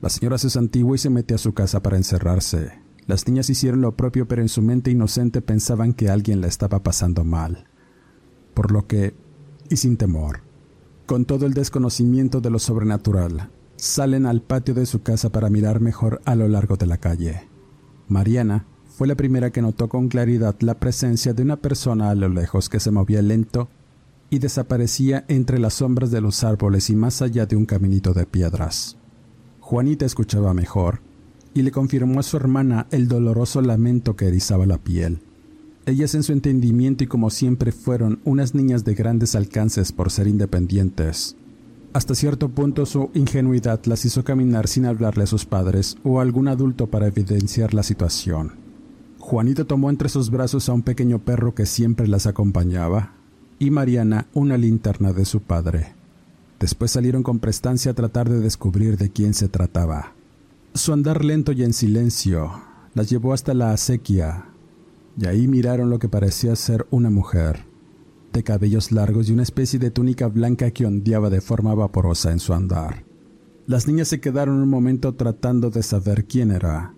La 0.00 0.08
señora 0.08 0.38
se 0.38 0.48
santigua 0.48 0.94
y 0.94 0.98
se 0.98 1.10
mete 1.10 1.34
a 1.34 1.38
su 1.38 1.52
casa 1.52 1.82
para 1.82 1.98
encerrarse. 1.98 2.72
Las 3.06 3.28
niñas 3.28 3.50
hicieron 3.50 3.82
lo 3.82 3.96
propio, 3.96 4.26
pero 4.26 4.40
en 4.40 4.48
su 4.48 4.62
mente 4.62 4.90
inocente 4.90 5.42
pensaban 5.42 5.92
que 5.92 6.08
alguien 6.08 6.40
la 6.40 6.46
estaba 6.46 6.82
pasando 6.82 7.22
mal. 7.22 7.66
por 8.54 8.72
lo 8.72 8.86
que, 8.86 9.14
y 9.68 9.76
sin 9.76 9.98
temor, 9.98 10.40
con 11.04 11.26
todo 11.26 11.44
el 11.44 11.52
desconocimiento 11.52 12.40
de 12.40 12.48
lo 12.48 12.58
sobrenatural, 12.58 13.50
salen 13.76 14.24
al 14.24 14.40
patio 14.40 14.72
de 14.72 14.86
su 14.86 15.02
casa 15.02 15.28
para 15.28 15.50
mirar 15.50 15.80
mejor 15.80 16.22
a 16.24 16.36
lo 16.36 16.48
largo 16.48 16.78
de 16.78 16.86
la 16.86 16.96
calle. 16.96 17.46
Mariana 18.08 18.64
fue 18.86 19.06
la 19.06 19.16
primera 19.16 19.50
que 19.50 19.60
notó 19.60 19.90
con 19.90 20.08
claridad 20.08 20.56
la 20.60 20.80
presencia 20.80 21.34
de 21.34 21.42
una 21.42 21.58
persona 21.58 22.08
a 22.08 22.14
lo 22.14 22.30
lejos 22.30 22.70
que 22.70 22.80
se 22.80 22.90
movía 22.90 23.20
lento 23.20 23.68
y 24.30 24.38
desaparecía 24.38 25.24
entre 25.28 25.58
las 25.58 25.74
sombras 25.74 26.12
de 26.12 26.20
los 26.20 26.44
árboles 26.44 26.88
y 26.88 26.96
más 26.96 27.20
allá 27.20 27.46
de 27.46 27.56
un 27.56 27.66
caminito 27.66 28.14
de 28.14 28.24
piedras. 28.24 28.96
Juanita 29.58 30.06
escuchaba 30.06 30.54
mejor 30.54 31.00
y 31.52 31.62
le 31.62 31.72
confirmó 31.72 32.20
a 32.20 32.22
su 32.22 32.36
hermana 32.36 32.86
el 32.92 33.08
doloroso 33.08 33.60
lamento 33.60 34.14
que 34.14 34.28
erizaba 34.28 34.66
la 34.66 34.78
piel. 34.78 35.20
Ellas 35.84 36.14
en 36.14 36.22
su 36.22 36.32
entendimiento 36.32 37.02
y 37.02 37.08
como 37.08 37.30
siempre 37.30 37.72
fueron 37.72 38.20
unas 38.24 38.54
niñas 38.54 38.84
de 38.84 38.94
grandes 38.94 39.34
alcances 39.34 39.90
por 39.90 40.12
ser 40.12 40.28
independientes. 40.28 41.36
Hasta 41.92 42.14
cierto 42.14 42.50
punto 42.50 42.86
su 42.86 43.10
ingenuidad 43.14 43.84
las 43.86 44.04
hizo 44.04 44.22
caminar 44.22 44.68
sin 44.68 44.86
hablarle 44.86 45.24
a 45.24 45.26
sus 45.26 45.44
padres 45.44 45.96
o 46.04 46.20
a 46.20 46.22
algún 46.22 46.46
adulto 46.46 46.86
para 46.86 47.08
evidenciar 47.08 47.74
la 47.74 47.82
situación. 47.82 48.52
Juanita 49.18 49.64
tomó 49.64 49.90
entre 49.90 50.08
sus 50.08 50.30
brazos 50.30 50.68
a 50.68 50.72
un 50.72 50.82
pequeño 50.82 51.18
perro 51.18 51.54
que 51.54 51.66
siempre 51.66 52.06
las 52.06 52.26
acompañaba 52.26 53.19
y 53.60 53.70
Mariana 53.70 54.26
una 54.32 54.56
linterna 54.56 55.12
de 55.12 55.26
su 55.26 55.42
padre. 55.42 55.92
Después 56.58 56.90
salieron 56.90 57.22
con 57.22 57.38
prestancia 57.38 57.92
a 57.92 57.94
tratar 57.94 58.28
de 58.28 58.40
descubrir 58.40 58.96
de 58.96 59.10
quién 59.10 59.34
se 59.34 59.48
trataba. 59.48 60.14
Su 60.74 60.92
andar 60.94 61.24
lento 61.24 61.52
y 61.52 61.62
en 61.62 61.74
silencio 61.74 62.50
las 62.94 63.10
llevó 63.10 63.34
hasta 63.34 63.54
la 63.54 63.72
acequia, 63.72 64.46
y 65.18 65.26
ahí 65.26 65.46
miraron 65.46 65.90
lo 65.90 65.98
que 65.98 66.08
parecía 66.08 66.56
ser 66.56 66.86
una 66.90 67.10
mujer, 67.10 67.66
de 68.32 68.42
cabellos 68.42 68.92
largos 68.92 69.28
y 69.28 69.32
una 69.32 69.42
especie 69.42 69.78
de 69.78 69.90
túnica 69.90 70.26
blanca 70.28 70.70
que 70.70 70.86
ondeaba 70.86 71.28
de 71.28 71.42
forma 71.42 71.74
vaporosa 71.74 72.32
en 72.32 72.38
su 72.38 72.54
andar. 72.54 73.04
Las 73.66 73.86
niñas 73.86 74.08
se 74.08 74.20
quedaron 74.20 74.56
un 74.56 74.70
momento 74.70 75.14
tratando 75.14 75.68
de 75.68 75.82
saber 75.82 76.24
quién 76.24 76.50
era, 76.50 76.94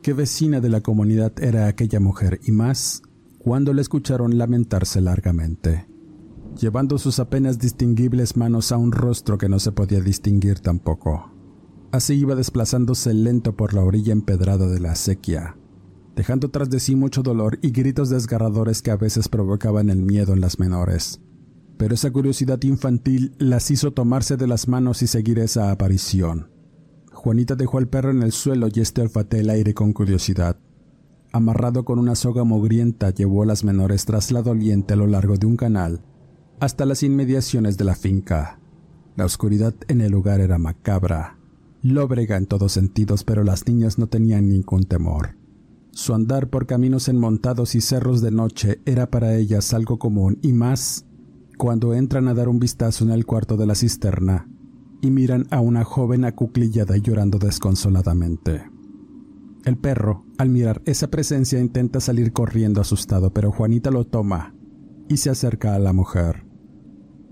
qué 0.00 0.14
vecina 0.14 0.60
de 0.60 0.70
la 0.70 0.80
comunidad 0.80 1.32
era 1.42 1.66
aquella 1.66 2.00
mujer 2.00 2.40
y 2.44 2.52
más 2.52 3.02
cuando 3.38 3.74
la 3.74 3.82
escucharon 3.82 4.38
lamentarse 4.38 5.00
largamente, 5.00 5.86
llevando 6.56 6.98
sus 6.98 7.18
apenas 7.18 7.58
distinguibles 7.58 8.36
manos 8.36 8.72
a 8.72 8.76
un 8.76 8.92
rostro 8.92 9.38
que 9.38 9.48
no 9.48 9.58
se 9.58 9.72
podía 9.72 10.00
distinguir 10.00 10.60
tampoco. 10.60 11.30
Así 11.92 12.14
iba 12.14 12.34
desplazándose 12.34 13.14
lento 13.14 13.56
por 13.56 13.74
la 13.74 13.84
orilla 13.84 14.12
empedrada 14.12 14.66
de 14.66 14.80
la 14.80 14.92
acequia, 14.92 15.56
dejando 16.16 16.50
tras 16.50 16.68
de 16.68 16.80
sí 16.80 16.96
mucho 16.96 17.22
dolor 17.22 17.58
y 17.62 17.70
gritos 17.70 18.10
desgarradores 18.10 18.82
que 18.82 18.90
a 18.90 18.96
veces 18.96 19.28
provocaban 19.28 19.90
el 19.90 20.02
miedo 20.02 20.32
en 20.32 20.40
las 20.40 20.58
menores. 20.58 21.20
pero 21.78 21.94
esa 21.94 22.10
curiosidad 22.10 22.62
infantil 22.62 23.34
las 23.38 23.70
hizo 23.70 23.92
tomarse 23.92 24.38
de 24.38 24.46
las 24.46 24.66
manos 24.66 25.02
y 25.02 25.06
seguir 25.06 25.38
esa 25.38 25.70
aparición. 25.70 26.50
Juanita 27.12 27.54
dejó 27.54 27.76
al 27.78 27.88
perro 27.88 28.10
en 28.10 28.22
el 28.22 28.32
suelo 28.32 28.68
y 28.72 28.80
este 28.80 29.02
olfateó 29.02 29.40
el 29.40 29.50
aire 29.50 29.74
con 29.74 29.92
curiosidad. 29.92 30.56
Amarrado 31.32 31.84
con 31.84 31.98
una 31.98 32.14
soga 32.14 32.44
mogrienta, 32.44 33.10
llevó 33.10 33.42
a 33.42 33.46
las 33.46 33.62
menores 33.62 34.06
tras 34.06 34.32
la 34.32 34.40
doliente 34.40 34.94
a 34.94 34.96
lo 34.96 35.06
largo 35.06 35.36
de 35.36 35.46
un 35.46 35.56
canal 35.56 36.00
hasta 36.60 36.86
las 36.86 37.02
inmediaciones 37.02 37.76
de 37.76 37.84
la 37.84 37.94
finca. 37.94 38.58
La 39.16 39.24
oscuridad 39.24 39.74
en 39.88 40.00
el 40.00 40.12
lugar 40.12 40.40
era 40.40 40.58
macabra, 40.58 41.38
lóbrega 41.82 42.36
en 42.36 42.46
todos 42.46 42.72
sentidos, 42.72 43.24
pero 43.24 43.44
las 43.44 43.66
niñas 43.66 43.98
no 43.98 44.06
tenían 44.06 44.48
ningún 44.48 44.84
temor. 44.84 45.36
Su 45.92 46.14
andar 46.14 46.48
por 46.48 46.66
caminos 46.66 47.08
enmontados 47.08 47.74
y 47.74 47.80
cerros 47.80 48.20
de 48.20 48.30
noche 48.30 48.80
era 48.84 49.10
para 49.10 49.34
ellas 49.34 49.72
algo 49.72 49.98
común 49.98 50.38
y 50.42 50.52
más 50.52 51.06
cuando 51.56 51.94
entran 51.94 52.28
a 52.28 52.34
dar 52.34 52.48
un 52.48 52.58
vistazo 52.58 53.04
en 53.04 53.10
el 53.10 53.24
cuarto 53.24 53.56
de 53.56 53.66
la 53.66 53.74
cisterna 53.74 54.48
y 55.00 55.10
miran 55.10 55.46
a 55.50 55.60
una 55.60 55.84
joven 55.84 56.24
acuclillada 56.24 56.96
llorando 56.98 57.38
desconsoladamente. 57.38 58.70
El 59.64 59.78
perro, 59.78 60.24
al 60.38 60.50
mirar 60.50 60.82
esa 60.84 61.08
presencia, 61.08 61.58
intenta 61.58 62.00
salir 62.00 62.32
corriendo 62.32 62.80
asustado, 62.80 63.32
pero 63.32 63.50
Juanita 63.50 63.90
lo 63.90 64.04
toma 64.04 64.54
y 65.08 65.16
se 65.16 65.30
acerca 65.30 65.74
a 65.74 65.78
la 65.78 65.92
mujer, 65.92 66.45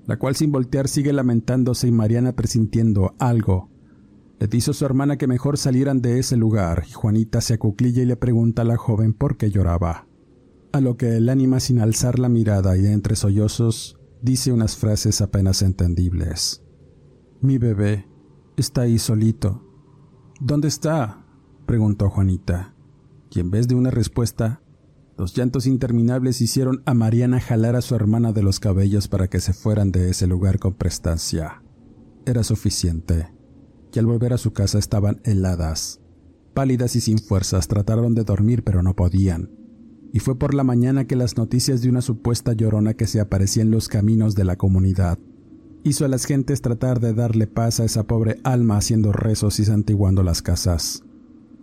la 0.07 0.19
cual 0.19 0.37
sin 0.37 0.53
voltear 0.53 0.89
sigue 0.89 1.13
lamentándose 1.13 1.89
y 1.89 1.93
Mariana 1.93 2.35
presintiendo 2.35 3.15
algo. 3.19 3.71
Le 4.39 4.49
dice 4.49 4.73
a 4.73 4.75
su 4.75 4.85
hermana 4.85 5.17
que 5.17 5.27
mejor 5.27 5.57
salieran 5.57 6.03
de 6.03 6.19
ese 6.19 6.37
lugar 6.37 6.85
y 6.89 6.93
Juanita 6.93 7.41
se 7.41 7.55
acuclilla 7.55 8.03
y 8.03 8.07
le 8.07 8.17
pregunta 8.17 8.63
a 8.63 8.65
la 8.65 8.77
joven 8.77 9.15
por 9.15 9.37
qué 9.37 9.51
lloraba. 9.51 10.07
A 10.73 10.81
lo 10.81 10.97
que 10.97 11.17
el 11.17 11.29
ánima 11.29 11.61
sin 11.61 11.81
alzar 11.81 12.19
la 12.19 12.29
mirada 12.29 12.77
y 12.77 12.87
entre 12.87 13.17
sollozos 13.17 13.99
dice 14.21 14.53
unas 14.53 14.77
frases 14.77 15.21
apenas 15.21 15.63
entendibles. 15.63 16.63
Mi 17.41 17.59
bebé 17.59 18.09
está 18.57 18.83
ahí 18.83 18.99
solito. 18.99 19.63
¿Dónde 20.41 20.69
está? 20.69 21.25
preguntó 21.67 22.11
Juanita, 22.11 22.75
y 23.31 23.41
en 23.41 23.51
vez 23.51 23.69
de 23.69 23.75
una 23.75 23.91
respuesta, 23.91 24.63
los 25.17 25.35
llantos 25.35 25.67
interminables 25.67 26.41
hicieron 26.41 26.83
a 26.87 26.95
Mariana 26.95 27.41
jalar 27.41 27.77
a 27.77 27.83
su 27.83 27.95
hermana 27.95 28.33
de 28.33 28.43
los 28.43 28.59
cabellos 28.59 29.09
para 29.09 29.29
que 29.29 29.41
se 29.41 29.53
fueran 29.53 29.93
de 29.93 30.11
ese 30.11 30.27
lugar 30.27 30.59
con 30.59 30.75
prestancia. 30.75 31.63
Era 32.27 32.43
suficiente, 32.43 33.29
y 33.93 33.99
al 33.99 34.07
volver 34.07 34.33
a 34.33 34.39
su 34.39 34.53
casa 34.53 34.79
estaban 34.79 35.21
heladas. 35.25 36.01
Pálidas 36.53 36.97
y 36.97 37.01
sin 37.01 37.19
fuerzas 37.19 37.69
trataron 37.69 38.15
de 38.15 38.25
dormir 38.25 38.65
pero 38.65 38.83
no 38.83 38.95
podían. 38.95 39.51
Y 40.13 40.21
fue 40.21 40.39
por 40.39 40.55
la 40.55 40.65
mañana 40.65 41.07
que 41.07 41.17
las 41.17 41.37
noticias 41.37 41.83
de 41.83 41.89
una 41.89 42.01
supuesta 42.01 42.53
llorona 42.53 42.95
que 42.95 43.07
se 43.07 43.21
aparecía 43.21 43.63
en 43.63 43.71
los 43.71 43.89
caminos 43.89 44.35
de 44.35 44.45
la 44.45 44.57
comunidad 44.57 45.19
hizo 45.85 46.07
a 46.07 46.09
las 46.09 46.25
gentes 46.25 46.63
tratar 46.63 46.99
de 46.99 47.13
darle 47.13 47.47
paz 47.47 47.79
a 47.79 47.85
esa 47.85 48.05
pobre 48.05 48.41
alma 48.43 48.79
haciendo 48.79 49.13
rezos 49.13 49.61
y 49.61 49.65
santiguando 49.67 50.23
las 50.23 50.41
casas. 50.41 51.05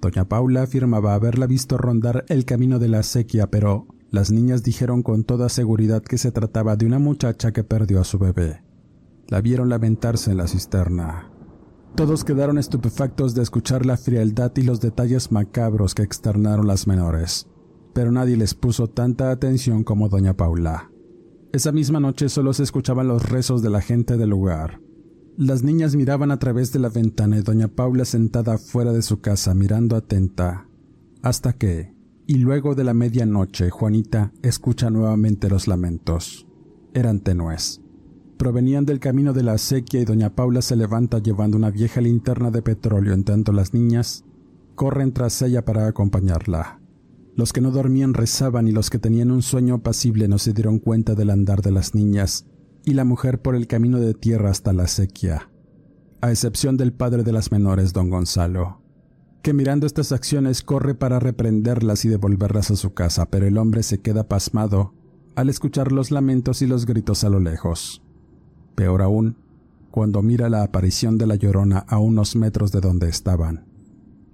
Doña 0.01 0.27
Paula 0.27 0.63
afirmaba 0.63 1.13
haberla 1.13 1.45
visto 1.45 1.77
rondar 1.77 2.25
el 2.27 2.43
camino 2.45 2.79
de 2.79 2.87
la 2.87 3.03
sequía, 3.03 3.51
pero 3.51 3.85
las 4.09 4.31
niñas 4.31 4.63
dijeron 4.63 5.03
con 5.03 5.23
toda 5.23 5.47
seguridad 5.47 6.01
que 6.01 6.17
se 6.17 6.31
trataba 6.31 6.75
de 6.75 6.87
una 6.87 6.97
muchacha 6.97 7.51
que 7.51 7.63
perdió 7.63 8.01
a 8.01 8.03
su 8.03 8.17
bebé. 8.17 8.63
La 9.27 9.41
vieron 9.41 9.69
lamentarse 9.69 10.31
en 10.31 10.37
la 10.37 10.47
cisterna. 10.47 11.31
Todos 11.95 12.23
quedaron 12.23 12.57
estupefactos 12.57 13.35
de 13.35 13.43
escuchar 13.43 13.85
la 13.85 13.95
frialdad 13.95 14.51
y 14.55 14.63
los 14.63 14.81
detalles 14.81 15.31
macabros 15.31 15.93
que 15.93 16.01
externaron 16.01 16.65
las 16.65 16.87
menores, 16.87 17.47
pero 17.93 18.11
nadie 18.11 18.37
les 18.37 18.55
puso 18.55 18.87
tanta 18.87 19.29
atención 19.29 19.83
como 19.83 20.09
doña 20.09 20.35
Paula. 20.35 20.89
Esa 21.53 21.71
misma 21.71 21.99
noche 21.99 22.27
solo 22.29 22.53
se 22.53 22.63
escuchaban 22.63 23.07
los 23.07 23.29
rezos 23.29 23.61
de 23.61 23.69
la 23.69 23.81
gente 23.81 24.17
del 24.17 24.29
lugar, 24.31 24.79
las 25.47 25.63
niñas 25.63 25.95
miraban 25.95 26.29
a 26.29 26.37
través 26.37 26.71
de 26.71 26.77
la 26.77 26.89
ventana 26.89 27.35
y 27.35 27.41
doña 27.41 27.67
Paula 27.67 28.05
sentada 28.05 28.59
fuera 28.59 28.93
de 28.93 29.01
su 29.01 29.21
casa 29.21 29.55
mirando 29.55 29.95
atenta, 29.95 30.67
hasta 31.23 31.53
que, 31.53 31.95
y 32.27 32.35
luego 32.35 32.75
de 32.75 32.83
la 32.83 32.93
medianoche, 32.93 33.71
Juanita 33.71 34.33
escucha 34.43 34.91
nuevamente 34.91 35.49
los 35.49 35.67
lamentos. 35.67 36.45
Eran 36.93 37.21
tenues. 37.21 37.81
Provenían 38.37 38.85
del 38.85 38.99
camino 38.99 39.33
de 39.33 39.41
la 39.41 39.53
acequia 39.53 39.99
y 39.99 40.05
doña 40.05 40.35
Paula 40.35 40.61
se 40.61 40.75
levanta 40.75 41.17
llevando 41.17 41.57
una 41.57 41.71
vieja 41.71 42.01
linterna 42.01 42.51
de 42.51 42.61
petróleo 42.61 43.15
en 43.15 43.23
tanto 43.23 43.51
las 43.51 43.73
niñas 43.73 44.23
corren 44.75 45.11
tras 45.11 45.41
ella 45.41 45.65
para 45.65 45.87
acompañarla. 45.87 46.79
Los 47.35 47.51
que 47.51 47.61
no 47.61 47.71
dormían 47.71 48.13
rezaban 48.13 48.67
y 48.67 48.71
los 48.71 48.91
que 48.91 48.99
tenían 48.99 49.31
un 49.31 49.41
sueño 49.41 49.73
apacible 49.73 50.27
no 50.27 50.37
se 50.37 50.53
dieron 50.53 50.77
cuenta 50.77 51.15
del 51.15 51.31
andar 51.31 51.63
de 51.63 51.71
las 51.71 51.95
niñas 51.95 52.45
y 52.85 52.93
la 52.93 53.05
mujer 53.05 53.41
por 53.41 53.55
el 53.55 53.67
camino 53.67 53.99
de 53.99 54.13
tierra 54.13 54.49
hasta 54.49 54.73
la 54.73 54.87
sequía, 54.87 55.49
a 56.21 56.31
excepción 56.31 56.77
del 56.77 56.93
padre 56.93 57.23
de 57.23 57.31
las 57.31 57.51
menores, 57.51 57.93
don 57.93 58.09
Gonzalo, 58.09 58.81
que 59.41 59.53
mirando 59.53 59.87
estas 59.87 60.11
acciones 60.11 60.61
corre 60.61 60.93
para 60.93 61.19
reprenderlas 61.19 62.05
y 62.05 62.09
devolverlas 62.09 62.71
a 62.71 62.75
su 62.75 62.93
casa, 62.93 63.29
pero 63.29 63.47
el 63.47 63.57
hombre 63.57 63.83
se 63.83 63.99
queda 63.99 64.27
pasmado 64.27 64.93
al 65.35 65.49
escuchar 65.49 65.91
los 65.91 66.11
lamentos 66.11 66.61
y 66.61 66.67
los 66.67 66.85
gritos 66.85 67.23
a 67.23 67.29
lo 67.29 67.39
lejos. 67.39 68.03
Peor 68.75 69.01
aún, 69.01 69.37
cuando 69.89 70.21
mira 70.21 70.49
la 70.49 70.63
aparición 70.63 71.17
de 71.17 71.27
la 71.27 71.35
llorona 71.35 71.79
a 71.79 71.97
unos 71.97 72.35
metros 72.35 72.71
de 72.71 72.81
donde 72.81 73.09
estaban. 73.09 73.65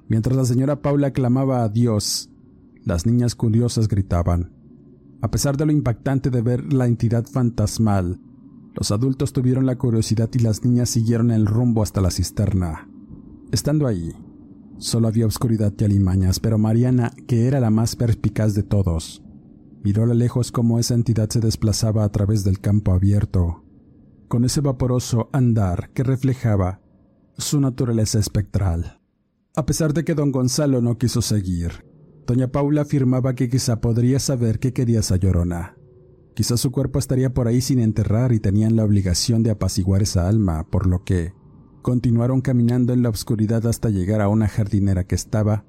Mientras 0.07 0.35
la 0.35 0.45
señora 0.45 0.81
Paula 0.81 1.11
clamaba 1.11 1.63
a 1.63 1.69
Dios, 1.69 2.29
las 2.83 3.05
niñas 3.05 3.35
curiosas 3.35 3.87
gritaban. 3.87 4.53
A 5.21 5.31
pesar 5.31 5.57
de 5.57 5.65
lo 5.65 5.71
impactante 5.71 6.29
de 6.29 6.41
ver 6.41 6.73
la 6.73 6.85
entidad 6.85 7.25
fantasmal, 7.25 8.19
los 8.77 8.91
adultos 8.91 9.33
tuvieron 9.33 9.65
la 9.65 9.75
curiosidad 9.75 10.29
y 10.33 10.39
las 10.39 10.63
niñas 10.63 10.91
siguieron 10.91 11.31
el 11.31 11.47
rumbo 11.47 11.81
hasta 11.81 11.99
la 11.99 12.11
cisterna. 12.11 12.87
Estando 13.51 13.87
ahí, 13.87 14.13
solo 14.77 15.07
había 15.07 15.25
oscuridad 15.25 15.73
y 15.79 15.83
alimañas, 15.83 16.39
pero 16.39 16.59
Mariana, 16.59 17.11
que 17.27 17.47
era 17.47 17.59
la 17.59 17.71
más 17.71 17.95
perspicaz 17.95 18.53
de 18.53 18.61
todos, 18.61 19.23
miró 19.83 20.03
a 20.03 20.05
lo 20.05 20.13
lejos 20.13 20.51
cómo 20.51 20.77
esa 20.77 20.93
entidad 20.93 21.27
se 21.27 21.39
desplazaba 21.39 22.03
a 22.03 22.09
través 22.09 22.43
del 22.43 22.59
campo 22.59 22.91
abierto, 22.91 23.63
con 24.27 24.45
ese 24.45 24.61
vaporoso 24.61 25.29
andar 25.33 25.89
que 25.93 26.03
reflejaba 26.03 26.79
su 27.35 27.59
naturaleza 27.59 28.19
espectral. 28.19 29.01
A 29.55 29.65
pesar 29.65 29.95
de 29.95 30.03
que 30.03 30.13
don 30.13 30.31
Gonzalo 30.31 30.81
no 30.81 30.99
quiso 30.99 31.23
seguir, 31.23 31.83
doña 32.27 32.51
Paula 32.51 32.81
afirmaba 32.81 33.33
que 33.33 33.49
quizá 33.49 33.81
podría 33.81 34.19
saber 34.19 34.59
qué 34.59 34.71
quería 34.71 34.99
esa 34.99 35.15
llorona. 35.15 35.77
Quizás 36.37 36.59
su 36.59 36.71
cuerpo 36.71 36.99
estaría 36.99 37.33
por 37.33 37.47
ahí 37.47 37.61
sin 37.61 37.79
enterrar 37.79 38.31
y 38.31 38.39
tenían 38.39 38.75
la 38.75 38.83
obligación 38.83 39.41
de 39.41 39.49
apaciguar 39.49 40.03
esa 40.03 40.27
alma, 40.27 40.67
por 40.69 40.85
lo 40.85 41.03
que 41.03 41.33
continuaron 41.81 42.41
caminando 42.41 42.93
en 42.93 43.01
la 43.01 43.09
oscuridad 43.09 43.65
hasta 43.65 43.89
llegar 43.89 44.21
a 44.21 44.29
una 44.29 44.47
jardinera 44.47 45.03
que 45.03 45.15
estaba 45.15 45.65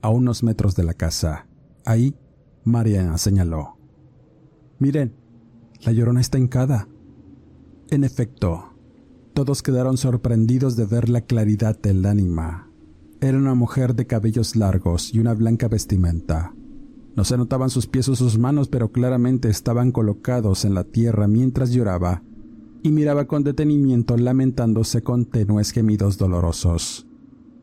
a 0.00 0.08
unos 0.08 0.42
metros 0.42 0.74
de 0.74 0.84
la 0.84 0.94
casa. 0.94 1.48
Ahí, 1.84 2.16
Mariana 2.64 3.18
señaló. 3.18 3.76
Miren, 4.78 5.14
la 5.82 5.92
llorona 5.92 6.22
está 6.22 6.38
hincada. 6.38 6.88
En 7.90 8.02
efecto, 8.02 8.74
todos 9.34 9.62
quedaron 9.62 9.98
sorprendidos 9.98 10.76
de 10.76 10.86
ver 10.86 11.10
la 11.10 11.20
claridad 11.20 11.78
del 11.78 12.06
ánima. 12.06 12.70
Era 13.20 13.36
una 13.36 13.54
mujer 13.54 13.94
de 13.94 14.06
cabellos 14.06 14.56
largos 14.56 15.12
y 15.12 15.18
una 15.18 15.34
blanca 15.34 15.68
vestimenta. 15.68 16.54
No 17.16 17.24
se 17.24 17.38
notaban 17.38 17.70
sus 17.70 17.86
pies 17.86 18.10
o 18.10 18.14
sus 18.14 18.38
manos, 18.38 18.68
pero 18.68 18.92
claramente 18.92 19.48
estaban 19.48 19.90
colocados 19.90 20.66
en 20.66 20.74
la 20.74 20.84
tierra 20.84 21.26
mientras 21.26 21.70
lloraba 21.70 22.22
y 22.82 22.92
miraba 22.92 23.24
con 23.24 23.42
detenimiento 23.42 24.18
lamentándose 24.18 25.02
con 25.02 25.24
tenues 25.24 25.72
gemidos 25.72 26.18
dolorosos. 26.18 27.06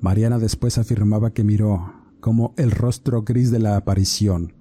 Mariana 0.01 0.39
después 0.39 0.79
afirmaba 0.79 1.33
que 1.33 1.43
miró 1.43 1.93
como 2.19 2.55
el 2.57 2.71
rostro 2.71 3.21
gris 3.21 3.51
de 3.51 3.59
la 3.59 3.77
aparición. 3.77 4.53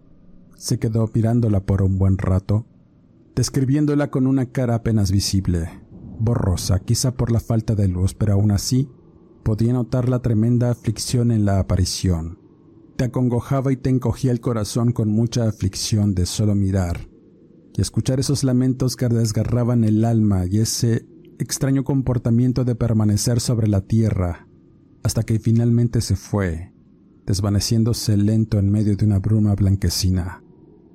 Se 0.57 0.79
quedó 0.79 1.11
mirándola 1.13 1.65
por 1.65 1.83
un 1.83 1.99
buen 1.99 2.19
rato, 2.19 2.67
describiéndola 3.35 4.11
con 4.11 4.27
una 4.27 4.47
cara 4.47 4.75
apenas 4.75 5.11
visible, 5.11 5.71
borrosa, 6.21 6.81
quizá 6.81 7.15
por 7.15 7.33
la 7.33 7.41
falta 7.41 7.75
de 7.75 7.89
luz, 7.89 8.13
pero 8.15 8.35
aún 8.35 8.51
así 8.51 8.91
podía 9.43 9.73
notar 9.73 10.11
la 10.11 10.21
tremenda 10.21 10.71
aflicción 10.71 11.31
en 11.31 11.47
la 11.47 11.59
aparición 11.59 12.42
te 12.97 13.05
acongojaba 13.05 13.73
y 13.73 13.77
te 13.77 13.91
encogía 13.91 14.33
el 14.33 14.41
corazón 14.41 14.93
con 14.93 15.09
mucha 15.09 15.49
aflicción 15.49 16.15
de 16.15 16.27
solo 16.27 16.55
mirar 16.55 17.09
y 17.75 17.81
escuchar 17.81 18.21
esos 18.21 18.45
lamentos 18.45 18.97
que 18.97 19.09
desgarraban 19.09 19.85
el 19.85 20.05
alma 20.05 20.45
y 20.47 20.59
ese 20.59 21.07
extraño 21.39 21.85
comportamiento 21.85 22.65
de 22.65 22.75
permanecer 22.75 23.41
sobre 23.41 23.69
la 23.69 23.81
tierra 23.81 24.47
hasta 25.03 25.23
que 25.23 25.39
finalmente 25.39 26.01
se 26.01 26.17
fue, 26.17 26.73
desvaneciéndose 27.27 28.17
lento 28.17 28.59
en 28.59 28.71
medio 28.71 28.97
de 28.97 29.05
una 29.05 29.19
bruma 29.19 29.55
blanquecina, 29.55 30.43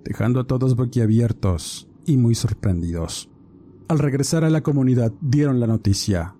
dejando 0.03 0.39
a 0.39 0.47
todos 0.47 0.75
boquiabiertos 0.75 1.89
y 2.05 2.17
muy 2.17 2.35
sorprendidos. 2.35 3.29
Al 3.89 3.99
regresar 3.99 4.43
a 4.43 4.49
la 4.49 4.61
comunidad 4.61 5.11
dieron 5.21 5.59
la 5.59 5.67
noticia, 5.67 6.35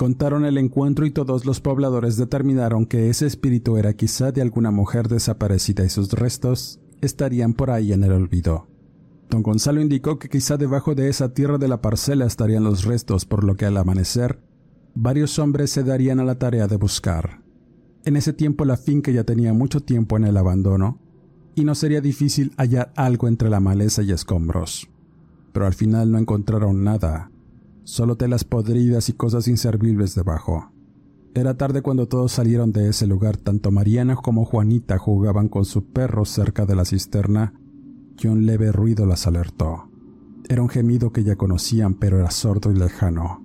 Contaron 0.00 0.46
el 0.46 0.56
encuentro 0.56 1.04
y 1.04 1.10
todos 1.10 1.44
los 1.44 1.60
pobladores 1.60 2.16
determinaron 2.16 2.86
que 2.86 3.10
ese 3.10 3.26
espíritu 3.26 3.76
era 3.76 3.92
quizá 3.92 4.32
de 4.32 4.40
alguna 4.40 4.70
mujer 4.70 5.08
desaparecida 5.08 5.84
y 5.84 5.90
sus 5.90 6.14
restos 6.14 6.80
estarían 7.02 7.52
por 7.52 7.70
ahí 7.70 7.92
en 7.92 8.02
el 8.04 8.12
olvido. 8.12 8.66
Don 9.28 9.42
Gonzalo 9.42 9.78
indicó 9.78 10.18
que 10.18 10.30
quizá 10.30 10.56
debajo 10.56 10.94
de 10.94 11.10
esa 11.10 11.34
tierra 11.34 11.58
de 11.58 11.68
la 11.68 11.82
parcela 11.82 12.24
estarían 12.24 12.64
los 12.64 12.86
restos, 12.86 13.26
por 13.26 13.44
lo 13.44 13.56
que 13.56 13.66
al 13.66 13.76
amanecer, 13.76 14.40
varios 14.94 15.38
hombres 15.38 15.70
se 15.70 15.84
darían 15.84 16.18
a 16.18 16.24
la 16.24 16.38
tarea 16.38 16.66
de 16.66 16.76
buscar. 16.76 17.42
En 18.06 18.16
ese 18.16 18.32
tiempo 18.32 18.64
la 18.64 18.78
finca 18.78 19.10
ya 19.10 19.24
tenía 19.24 19.52
mucho 19.52 19.80
tiempo 19.80 20.16
en 20.16 20.24
el 20.24 20.38
abandono, 20.38 20.98
y 21.54 21.64
no 21.64 21.74
sería 21.74 22.00
difícil 22.00 22.54
hallar 22.56 22.90
algo 22.96 23.28
entre 23.28 23.50
la 23.50 23.60
maleza 23.60 24.00
y 24.00 24.12
escombros. 24.12 24.88
Pero 25.52 25.66
al 25.66 25.74
final 25.74 26.10
no 26.10 26.16
encontraron 26.16 26.84
nada, 26.84 27.30
solo 27.90 28.16
telas 28.16 28.44
podridas 28.44 29.08
y 29.08 29.14
cosas 29.14 29.48
inservibles 29.48 30.14
debajo. 30.14 30.70
Era 31.34 31.56
tarde 31.56 31.82
cuando 31.82 32.06
todos 32.06 32.30
salieron 32.30 32.70
de 32.70 32.88
ese 32.88 33.06
lugar, 33.06 33.36
tanto 33.36 33.72
Mariana 33.72 34.14
como 34.14 34.44
Juanita 34.44 34.96
jugaban 34.96 35.48
con 35.48 35.64
su 35.64 35.86
perro 35.86 36.24
cerca 36.24 36.66
de 36.66 36.76
la 36.76 36.84
cisterna 36.84 37.52
y 38.16 38.28
un 38.28 38.46
leve 38.46 38.70
ruido 38.70 39.06
las 39.06 39.26
alertó. 39.26 39.90
Era 40.48 40.62
un 40.62 40.68
gemido 40.68 41.12
que 41.12 41.24
ya 41.24 41.34
conocían, 41.34 41.94
pero 41.94 42.18
era 42.18 42.30
sordo 42.30 42.70
y 42.70 42.76
lejano. 42.76 43.44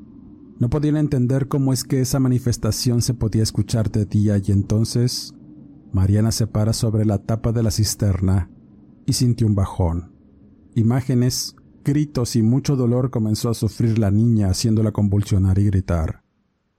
No 0.59 0.69
podían 0.69 0.97
entender 0.97 1.47
cómo 1.47 1.73
es 1.73 1.83
que 1.83 2.01
esa 2.01 2.19
manifestación 2.19 3.01
se 3.01 3.15
podía 3.15 3.41
escuchar 3.41 3.91
de 3.91 4.05
día 4.05 4.37
y 4.37 4.51
entonces 4.51 5.33
Mariana 5.91 6.31
se 6.31 6.45
para 6.45 6.73
sobre 6.73 7.05
la 7.05 7.17
tapa 7.17 7.51
de 7.51 7.63
la 7.63 7.71
cisterna 7.71 8.51
y 9.07 9.13
sintió 9.13 9.47
un 9.47 9.55
bajón. 9.55 10.11
Imágenes, 10.75 11.55
gritos 11.85 12.35
y 12.35 12.41
mucho 12.41 12.75
dolor 12.75 13.11
comenzó 13.11 13.49
a 13.49 13.53
sufrir 13.53 13.97
la 13.97 14.11
niña 14.11 14.49
haciéndola 14.49 14.91
convulsionar 14.91 15.57
y 15.59 15.65
gritar. 15.65 16.23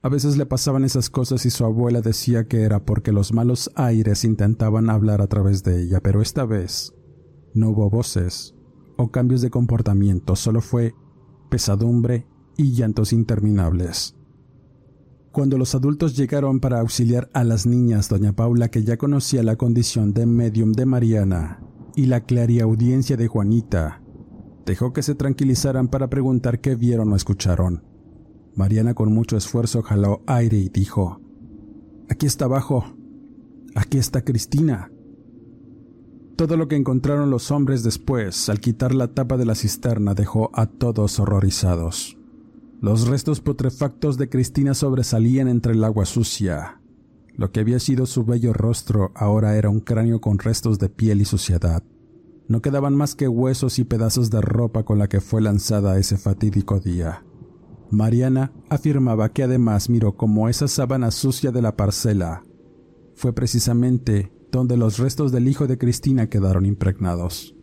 A 0.02 0.10
veces 0.10 0.36
le 0.36 0.44
pasaban 0.44 0.84
esas 0.84 1.08
cosas 1.08 1.46
y 1.46 1.50
su 1.50 1.64
abuela 1.64 2.02
decía 2.02 2.46
que 2.46 2.62
era 2.62 2.84
porque 2.84 3.12
los 3.12 3.32
malos 3.32 3.70
aires 3.74 4.24
intentaban 4.24 4.90
hablar 4.90 5.22
a 5.22 5.26
través 5.26 5.64
de 5.64 5.82
ella, 5.82 6.00
pero 6.00 6.20
esta 6.20 6.44
vez 6.44 6.92
no 7.54 7.70
hubo 7.70 7.88
voces 7.88 8.54
o 8.98 9.10
cambios 9.10 9.40
de 9.40 9.50
comportamiento, 9.50 10.36
solo 10.36 10.60
fue 10.60 10.94
pesadumbre 11.48 12.26
y 12.56 12.72
llantos 12.72 13.12
interminables. 13.12 14.14
Cuando 15.32 15.58
los 15.58 15.74
adultos 15.74 16.16
llegaron 16.16 16.60
para 16.60 16.80
auxiliar 16.80 17.28
a 17.34 17.44
las 17.44 17.66
niñas, 17.66 18.08
doña 18.08 18.32
Paula, 18.32 18.70
que 18.70 18.84
ya 18.84 18.96
conocía 18.96 19.42
la 19.42 19.56
condición 19.56 20.14
de 20.14 20.24
medium 20.24 20.72
de 20.72 20.86
Mariana 20.86 21.60
y 21.94 22.06
la 22.06 22.22
audiencia 22.62 23.16
de 23.16 23.26
Juanita, 23.28 24.02
dejó 24.66 24.92
que 24.92 25.02
se 25.02 25.14
tranquilizaran 25.14 25.88
para 25.88 26.10
preguntar 26.10 26.60
qué 26.60 26.74
vieron 26.74 27.12
o 27.12 27.16
escucharon. 27.16 27.84
Mariana 28.54 28.94
con 28.94 29.12
mucho 29.12 29.36
esfuerzo 29.36 29.82
jaló 29.82 30.22
aire 30.26 30.58
y 30.58 30.68
dijo, 30.68 31.20
Aquí 32.10 32.26
está 32.26 32.44
abajo. 32.46 32.84
Aquí 33.74 33.98
está 33.98 34.22
Cristina. 34.22 34.90
Todo 36.36 36.56
lo 36.56 36.68
que 36.68 36.76
encontraron 36.76 37.30
los 37.30 37.50
hombres 37.50 37.82
después, 37.82 38.48
al 38.48 38.60
quitar 38.60 38.94
la 38.94 39.08
tapa 39.08 39.36
de 39.36 39.46
la 39.46 39.54
cisterna, 39.54 40.14
dejó 40.14 40.50
a 40.52 40.66
todos 40.66 41.18
horrorizados. 41.18 42.18
Los 42.80 43.06
restos 43.06 43.40
putrefactos 43.40 44.18
de 44.18 44.28
Cristina 44.28 44.74
sobresalían 44.74 45.48
entre 45.48 45.72
el 45.72 45.82
agua 45.84 46.04
sucia. 46.04 46.80
Lo 47.34 47.52
que 47.52 47.60
había 47.60 47.78
sido 47.78 48.06
su 48.06 48.24
bello 48.24 48.52
rostro 48.52 49.12
ahora 49.14 49.56
era 49.56 49.70
un 49.70 49.80
cráneo 49.80 50.20
con 50.20 50.38
restos 50.38 50.78
de 50.78 50.88
piel 50.88 51.20
y 51.20 51.24
suciedad. 51.24 51.82
No 52.48 52.62
quedaban 52.62 52.94
más 52.94 53.14
que 53.14 53.28
huesos 53.28 53.78
y 53.78 53.84
pedazos 53.84 54.30
de 54.30 54.40
ropa 54.40 54.84
con 54.84 54.98
la 54.98 55.08
que 55.08 55.20
fue 55.20 55.40
lanzada 55.40 55.98
ese 55.98 56.16
fatídico 56.16 56.80
día. 56.80 57.24
Mariana 57.90 58.52
afirmaba 58.68 59.32
que 59.32 59.42
además 59.42 59.90
miró 59.90 60.16
como 60.16 60.48
esa 60.48 60.68
sábana 60.68 61.10
sucia 61.10 61.52
de 61.52 61.62
la 61.62 61.76
parcela 61.76 62.42
fue 63.16 63.32
precisamente 63.32 64.30
donde 64.52 64.76
los 64.76 64.98
restos 64.98 65.32
del 65.32 65.48
hijo 65.48 65.66
de 65.66 65.78
Cristina 65.78 66.28
quedaron 66.28 66.66
impregnados, 66.66 67.56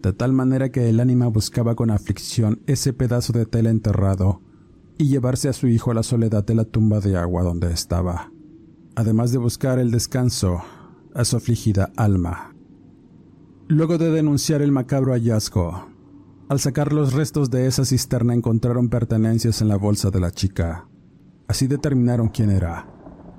de 0.00 0.12
tal 0.12 0.32
manera 0.32 0.70
que 0.70 0.88
el 0.88 1.00
ánima 1.00 1.26
buscaba 1.26 1.74
con 1.74 1.90
aflicción 1.90 2.62
ese 2.66 2.92
pedazo 2.92 3.32
de 3.32 3.44
tela 3.44 3.70
enterrado 3.70 4.40
y 4.96 5.08
llevarse 5.08 5.48
a 5.48 5.52
su 5.52 5.66
hijo 5.66 5.90
a 5.90 5.94
la 5.94 6.04
soledad 6.04 6.44
de 6.44 6.54
la 6.54 6.64
tumba 6.64 7.00
de 7.00 7.16
agua 7.16 7.42
donde 7.42 7.72
estaba, 7.72 8.30
además 8.94 9.32
de 9.32 9.38
buscar 9.38 9.80
el 9.80 9.90
descanso 9.90 10.62
a 11.12 11.24
su 11.24 11.36
afligida 11.36 11.92
alma. 11.96 12.53
Luego 13.68 13.98
de 13.98 14.10
denunciar 14.10 14.62
el 14.62 14.72
macabro 14.72 15.12
hallazgo, 15.12 15.88
al 16.48 16.60
sacar 16.60 16.92
los 16.92 17.12
restos 17.12 17.50
de 17.50 17.66
esa 17.66 17.84
cisterna 17.84 18.34
encontraron 18.34 18.88
pertenencias 18.88 19.62
en 19.62 19.68
la 19.68 19.76
bolsa 19.76 20.10
de 20.10 20.20
la 20.20 20.30
chica. 20.30 20.88
Así 21.48 21.66
determinaron 21.66 22.28
quién 22.28 22.50
era 22.50 22.94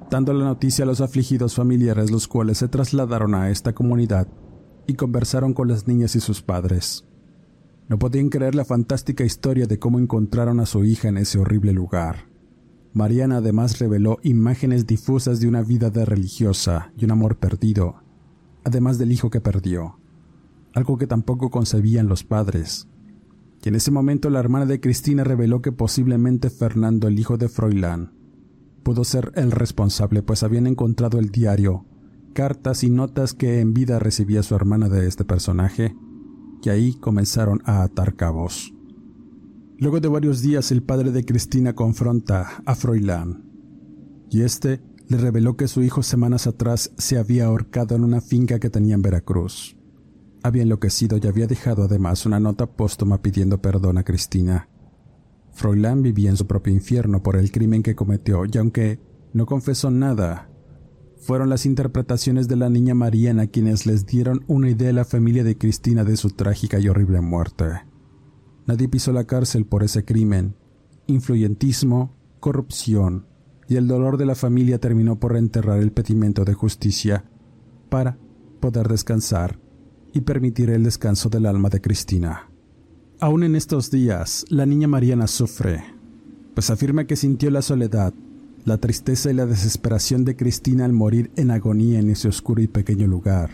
dando 0.10 0.34
la 0.34 0.46
noticia 0.46 0.84
a 0.84 0.86
los 0.86 1.02
afligidos 1.02 1.56
familiares 1.56 2.12
los 2.12 2.28
cuales 2.28 2.60
se 2.60 2.68
trasladaron 2.68 3.36
a 3.36 3.50
esta 3.50 3.74
comunidad 3.74 4.28
y 4.88 4.94
conversaron 4.94 5.54
con 5.54 5.68
las 5.68 5.88
niñas 5.88 6.16
y 6.16 6.20
sus 6.20 6.42
padres. 6.42 7.06
No 7.88 8.00
podían 8.00 8.30
creer 8.30 8.56
la 8.56 8.66
fantástica 8.66 9.24
historia 9.24 9.68
de 9.68 9.80
cómo 9.80 10.00
encontraron 10.00 10.60
a 10.60 10.66
su 10.66 10.86
hija 10.86 11.08
en 11.08 11.18
ese 11.18 11.40
horrible 11.40 11.72
lugar. 11.74 12.30
Mariana 12.94 13.38
además 13.38 13.80
reveló 13.80 14.20
imágenes 14.24 14.88
difusas 14.88 15.40
de 15.40 15.48
una 15.48 15.62
vida 15.62 15.90
de 15.90 16.06
religiosa 16.06 16.92
y 16.98 17.06
un 17.06 17.12
amor 17.12 17.38
perdido, 17.38 17.96
además 18.64 18.98
del 18.98 19.12
hijo 19.12 19.30
que 19.30 19.42
perdió, 19.42 20.00
algo 20.76 20.98
que 20.98 21.08
tampoco 21.08 21.50
concebían 21.50 22.08
los 22.08 22.24
padres. 22.24 22.88
Y 23.64 23.70
en 23.70 23.76
ese 23.76 23.90
momento 23.90 24.30
la 24.30 24.40
hermana 24.40 24.66
de 24.66 24.80
Cristina 24.80 25.24
reveló 25.24 25.62
que 25.62 25.72
posiblemente 25.72 26.50
Fernando, 26.50 27.08
el 27.08 27.18
hijo 27.18 27.38
de 27.38 27.50
Froilán, 27.50 28.14
pudo 28.84 29.04
ser 29.04 29.32
el 29.36 29.52
responsable, 29.52 30.22
pues 30.22 30.44
habían 30.44 30.68
encontrado 30.68 31.18
el 31.18 31.32
diario, 31.32 31.86
cartas 32.34 32.84
y 32.84 32.90
notas 32.90 33.34
que 33.34 33.62
en 33.62 33.74
vida 33.74 33.98
recibía 33.98 34.44
su 34.44 34.54
hermana 34.54 34.90
de 34.90 35.08
este 35.08 35.24
personaje, 35.24 35.96
y 36.62 36.70
ahí 36.70 36.94
comenzaron 36.94 37.62
a 37.66 37.82
atar 37.82 38.16
cabos. 38.16 38.74
Luego 39.80 40.00
de 40.02 40.10
varios 40.10 40.42
días 40.42 40.72
el 40.72 40.84
padre 40.84 41.12
de 41.12 41.26
Cristina 41.26 41.74
confronta 41.74 42.62
a 42.66 42.76
Froilán, 42.76 43.46
y 44.30 44.42
este 44.42 44.82
le 45.08 45.18
reveló 45.18 45.56
que 45.56 45.68
su 45.68 45.82
hijo 45.82 46.04
semanas 46.04 46.48
atrás 46.48 46.92
se 46.98 47.18
había 47.18 47.46
ahorcado 47.46 47.96
en 47.96 48.04
una 48.04 48.22
finca 48.22 48.60
que 48.60 48.70
tenía 48.70 48.96
en 48.96 49.02
Veracruz. 49.02 49.78
Había 50.46 50.62
enloquecido 50.62 51.18
y 51.18 51.26
había 51.26 51.48
dejado 51.48 51.86
además 51.86 52.28
una 52.28 52.40
nota 52.40 52.68
póstuma 52.68 53.20
pidiendo 53.20 53.64
perdón 53.64 53.98
a 53.98 54.04
Cristina. 54.04 54.70
Froilán 55.54 56.04
vivía 56.04 56.30
en 56.30 56.38
su 56.38 56.46
propio 56.46 56.72
infierno 56.72 57.24
por 57.24 57.36
el 57.36 57.52
crimen 57.52 57.82
que 57.82 57.96
cometió 57.96 58.44
y 58.46 58.56
aunque 58.60 59.00
no 59.34 59.48
confesó 59.48 59.90
nada, 59.90 60.48
fueron 61.18 61.50
las 61.50 61.66
interpretaciones 61.66 62.48
de 62.48 62.58
la 62.58 62.70
niña 62.70 62.94
Mariana 62.94 63.48
quienes 63.48 63.88
les 63.88 64.06
dieron 64.06 64.46
una 64.46 64.70
idea 64.70 64.92
a 64.92 64.94
la 64.94 65.04
familia 65.04 65.44
de 65.44 65.58
Cristina 65.58 66.04
de 66.04 66.16
su 66.16 66.30
trágica 66.30 66.78
y 66.78 66.90
horrible 66.90 67.22
muerte. 67.22 67.66
Nadie 68.68 68.88
pisó 68.88 69.14
la 69.14 69.24
cárcel 69.24 69.66
por 69.66 69.82
ese 69.82 70.06
crimen. 70.06 70.56
Influyentismo, 71.08 72.16
corrupción 72.40 73.26
y 73.68 73.78
el 73.78 73.88
dolor 73.88 74.18
de 74.18 74.28
la 74.28 74.36
familia 74.36 74.78
terminó 74.78 75.20
por 75.20 75.38
enterrar 75.38 75.80
el 75.80 75.92
pedimento 75.92 76.46
de 76.46 76.54
justicia 76.54 77.26
para 77.90 78.20
poder 78.60 78.88
descansar 78.90 79.65
y 80.16 80.22
permitir 80.22 80.70
el 80.70 80.84
descanso 80.84 81.28
del 81.30 81.46
alma 81.46 81.68
de 81.68 81.82
Cristina. 81.82 82.50
Aún 83.20 83.44
en 83.44 83.56
estos 83.58 83.92
días, 83.92 84.46
la 84.48 84.66
niña 84.66 84.88
Mariana 84.88 85.28
sufre, 85.28 85.84
pues 86.54 86.70
afirma 86.70 87.04
que 87.04 87.18
sintió 87.18 87.52
la 87.52 87.62
soledad, 87.62 88.14
la 88.64 88.78
tristeza 88.78 89.30
y 89.30 89.34
la 89.34 89.46
desesperación 89.46 90.24
de 90.24 90.38
Cristina 90.38 90.86
al 90.86 90.94
morir 90.94 91.32
en 91.36 91.52
agonía 91.52 92.00
en 92.00 92.10
ese 92.10 92.30
oscuro 92.30 92.62
y 92.62 92.68
pequeño 92.68 93.08
lugar, 93.08 93.52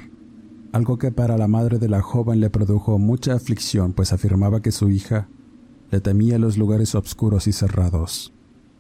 algo 0.72 1.00
que 1.00 1.12
para 1.12 1.36
la 1.36 1.48
madre 1.48 1.80
de 1.80 1.90
la 1.90 2.04
joven 2.04 2.40
le 2.40 2.52
produjo 2.52 3.00
mucha 3.00 3.34
aflicción, 3.34 3.94
pues 3.94 4.14
afirmaba 4.14 4.62
que 4.62 4.72
su 4.72 4.92
hija 4.92 5.30
le 5.90 6.00
temía 6.00 6.38
los 6.38 6.60
lugares 6.60 6.94
oscuros 6.94 7.48
y 7.48 7.54
cerrados. 7.54 8.34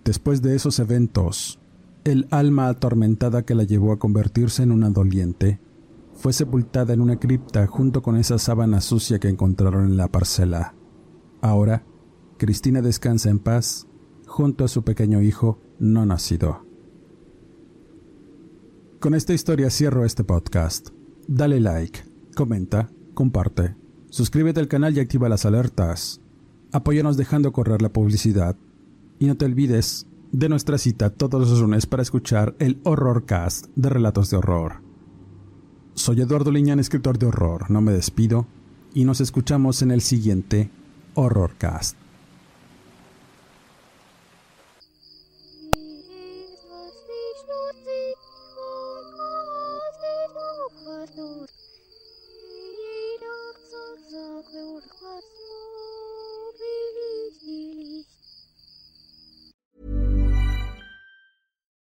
Después 0.06 0.44
de 0.44 0.56
esos 0.56 0.78
eventos, 0.78 1.60
el 2.04 2.28
alma 2.30 2.67
atormentada 2.67 3.41
que 3.41 3.56
la 3.56 3.63
llevó 3.63 3.91
a 3.91 3.98
convertirse 3.98 4.62
en 4.62 4.72
una 4.72 4.91
doliente 4.91 5.60
fue 6.22 6.34
sepultada 6.34 6.94
en 6.94 7.02
una 7.02 7.18
cripta 7.18 7.66
junto 7.66 8.04
con 8.04 8.16
esa 8.16 8.38
sábana 8.38 8.80
sucia 8.80 9.18
que 9.18 9.28
encontraron 9.28 9.86
en 9.86 9.98
la 9.98 10.08
parcela. 10.08 10.76
Ahora, 11.42 11.84
Cristina 12.38 12.84
descansa 12.84 13.32
en 13.32 13.40
paz 13.40 13.88
junto 14.28 14.64
a 14.64 14.68
su 14.68 14.84
pequeño 14.84 15.24
hijo 15.24 15.60
no 15.80 16.06
nacido. 16.06 16.64
Con 19.00 19.16
esta 19.16 19.34
historia 19.34 19.72
cierro 19.72 20.06
este 20.06 20.24
podcast. 20.24 20.89
Dale 21.28 21.60
like, 21.60 22.02
comenta, 22.36 22.91
comparte, 23.16 23.76
suscríbete 24.12 24.60
al 24.60 24.68
canal 24.68 24.95
y 24.95 25.00
activa 25.00 25.28
las 25.28 25.48
alertas. 25.48 26.22
Apóyanos 26.72 27.18
dejando 27.18 27.52
correr 27.52 27.82
la 27.82 27.91
publicidad. 27.91 28.56
Y 29.18 29.26
no 29.26 29.38
te 29.38 29.45
olvides 29.45 30.06
de 30.32 30.50
nuestra 30.50 30.78
cita 30.78 31.10
todos 31.10 31.50
los 31.50 31.60
lunes 31.60 31.88
para 31.88 32.04
escuchar 32.04 32.56
el 32.60 32.80
Horrorcast 32.84 33.70
de 33.76 33.89
Relatos 33.89 34.30
de 34.30 34.38
Horror. 34.38 34.91
Soy 35.94 36.22
Eduardo 36.22 36.52
Liñán, 36.52 36.80
escritor 36.80 37.20
de 37.20 37.28
horror. 37.28 37.70
No 37.70 37.82
me 37.82 37.92
despido 37.92 38.48
y 38.94 39.06
nos 39.06 39.22
escuchamos 39.22 39.82
en 39.82 39.92
el 39.92 40.02
siguiente 40.02 40.70
Horrorcast. 41.14 41.98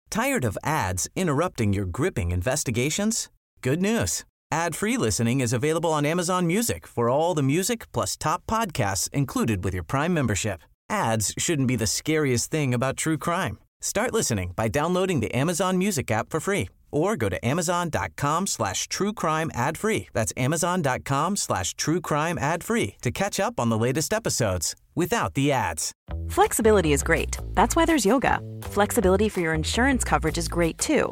Tired 0.10 0.45
of 0.45 0.58
ads 0.64 1.10
interrupting 1.14 1.74
your 1.74 1.86
gripping 1.86 2.32
investigations? 2.32 3.30
Good 3.66 3.82
news. 3.82 4.26
Ad-free 4.51 4.95
listening 4.95 5.41
is 5.41 5.51
available 5.51 5.91
on 5.91 6.05
Amazon 6.05 6.45
Music 6.45 6.86
for 6.86 7.09
all 7.09 7.34
the 7.34 7.41
music 7.41 7.91
plus 7.91 8.16
top 8.16 8.45
podcasts 8.45 9.09
included 9.09 9.63
with 9.63 9.74
your 9.74 9.82
Prime 9.82 10.13
membership. 10.13 10.61
Ads 10.88 11.34
shouldn't 11.39 11.68
be 11.68 11.76
the 11.76 11.88
scariest 11.88 12.51
thing 12.51 12.76
about 12.76 12.95
true 12.95 13.18
crime. 13.18 13.57
Start 13.82 14.13
listening 14.13 14.53
by 14.55 14.68
downloading 14.68 15.20
the 15.20 15.34
Amazon 15.34 15.80
Music 15.80 16.11
app 16.11 16.30
for 16.30 16.39
free 16.39 16.70
or 16.91 17.18
go 17.18 17.28
to 17.28 17.43
amazon.com 17.43 18.45
slash 18.45 18.88
true 18.88 19.13
crime 19.13 19.49
ad 19.55 19.80
free. 19.80 20.09
That's 20.13 20.34
amazon.com 20.38 21.36
slash 21.36 21.74
true 21.74 22.01
crime 22.01 22.38
ad 22.38 22.63
free 22.63 22.97
to 23.01 23.09
catch 23.09 23.39
up 23.39 23.59
on 23.59 23.70
the 23.70 23.80
latest 23.80 24.13
episodes 24.13 24.76
without 24.93 25.34
the 25.34 25.51
ads. 25.51 25.91
Flexibility 26.30 26.93
is 26.93 27.01
great. 27.01 27.39
That's 27.55 27.76
why 27.76 27.86
there's 27.86 28.05
yoga. 28.05 28.41
Flexibility 28.61 29.28
for 29.28 29.39
your 29.41 29.55
insurance 29.55 30.03
coverage 30.03 30.38
is 30.38 30.47
great 30.47 30.78
too. 30.78 31.11